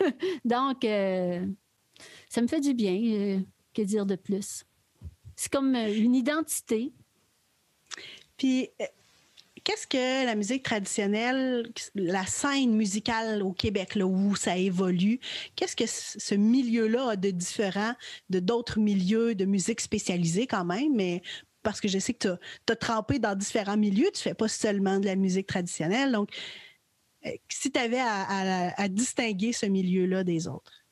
donc, 0.44 0.84
euh, 0.84 1.46
ça 2.28 2.40
me 2.40 2.46
fait 2.46 2.60
du 2.60 2.74
bien. 2.74 2.94
Euh, 2.94 3.40
que 3.72 3.82
dire 3.82 4.06
de 4.06 4.16
plus? 4.16 4.64
C'est 5.36 5.52
comme 5.52 5.74
une 5.74 6.14
identité. 6.14 6.92
Puis, 8.36 8.70
qu'est-ce 9.64 9.86
que 9.86 10.26
la 10.26 10.34
musique 10.34 10.62
traditionnelle, 10.62 11.70
la 11.94 12.26
scène 12.26 12.74
musicale 12.74 13.42
au 13.42 13.52
Québec, 13.52 13.94
là, 13.94 14.06
où 14.06 14.36
ça 14.36 14.56
évolue, 14.56 15.20
qu'est-ce 15.56 15.76
que 15.76 15.84
ce 15.86 16.34
milieu-là 16.34 17.10
a 17.10 17.16
de 17.16 17.30
différent 17.30 17.94
de 18.28 18.40
d'autres 18.40 18.78
milieux 18.78 19.34
de 19.34 19.44
musique 19.44 19.80
spécialisée 19.80 20.46
quand 20.46 20.64
même, 20.64 20.94
mais 20.94 21.22
parce 21.62 21.80
que 21.80 21.88
je 21.88 21.98
sais 21.98 22.14
que 22.14 22.36
tu 22.66 22.72
as, 22.72 22.76
trempé 22.76 23.18
dans 23.18 23.36
différents 23.36 23.76
milieux, 23.76 24.10
tu 24.14 24.22
fais 24.22 24.34
pas 24.34 24.48
seulement 24.48 24.98
de 24.98 25.06
la 25.06 25.16
musique 25.16 25.46
traditionnelle. 25.46 26.12
Donc, 26.12 26.30
euh, 27.26 27.30
si 27.48 27.70
tu 27.70 27.78
avais 27.78 28.00
à, 28.00 28.88
distinguer 28.88 29.52
ce 29.52 29.66
milieu-là 29.66 30.24
des 30.24 30.48
autres. 30.48 30.84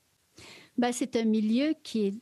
Ben, 0.76 0.92
c'est 0.92 1.16
un 1.16 1.24
milieu 1.24 1.74
qui 1.83 2.07
est 2.07 2.14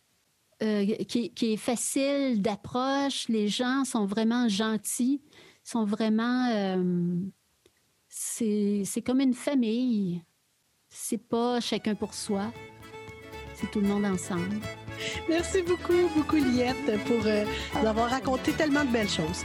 euh, 0.62 0.86
qui, 1.04 1.34
qui, 1.34 1.52
est 1.52 1.58
facile 1.58 2.40
d'approche. 2.40 3.28
Les 3.28 3.46
gens 3.46 3.84
sont 3.84 4.06
vraiment 4.06 4.48
gentils 4.48 5.20
sont 5.66 5.84
vraiment. 5.84 6.48
Euh, 6.52 7.16
c'est 8.08 9.02
comme 9.04 9.20
une 9.20 9.34
famille. 9.34 10.22
C'est 10.88 11.18
pas 11.18 11.60
chacun 11.60 11.94
pour 11.94 12.14
soi. 12.14 12.52
C'est 13.54 13.70
tout 13.70 13.80
le 13.80 13.88
monde 13.88 14.04
ensemble. 14.04 14.56
Merci 15.28 15.62
beaucoup, 15.62 16.08
beaucoup, 16.14 16.36
Liette, 16.36 17.04
pour 17.06 17.26
euh, 17.26 17.44
nous 17.74 17.86
avoir 17.86 18.10
raconté 18.10 18.52
tellement 18.52 18.84
de 18.84 18.90
belles 18.90 19.08
choses. 19.08 19.44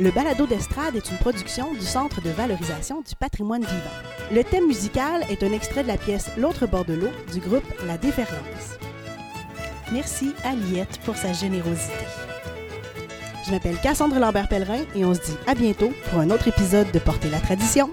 Le 0.00 0.10
balado 0.10 0.46
d'estrade 0.46 0.96
est 0.96 1.10
une 1.10 1.18
production 1.18 1.72
du 1.72 1.82
Centre 1.82 2.20
de 2.20 2.30
valorisation 2.30 3.02
du 3.02 3.14
patrimoine 3.14 3.62
vivant. 3.62 4.32
Le 4.32 4.42
thème 4.42 4.66
musical 4.66 5.22
est 5.30 5.42
un 5.44 5.52
extrait 5.52 5.82
de 5.82 5.88
la 5.88 5.96
pièce 5.96 6.30
L'autre 6.36 6.66
bord 6.66 6.84
de 6.84 6.94
l'eau 6.94 7.10
du 7.32 7.38
groupe 7.38 7.64
La 7.86 7.98
Déferlance. 7.98 8.78
Merci 9.92 10.32
à 10.42 10.54
Liette 10.54 10.98
pour 11.04 11.16
sa 11.16 11.32
générosité. 11.32 12.04
Je 13.46 13.50
m'appelle 13.50 13.78
Cassandre 13.78 14.18
Lambert-Pellerin 14.18 14.84
et 14.94 15.04
on 15.04 15.12
se 15.12 15.20
dit 15.20 15.36
à 15.46 15.54
bientôt 15.54 15.92
pour 16.08 16.20
un 16.20 16.30
autre 16.30 16.48
épisode 16.48 16.90
de 16.92 16.98
Porter 16.98 17.28
la 17.28 17.40
tradition. 17.40 17.90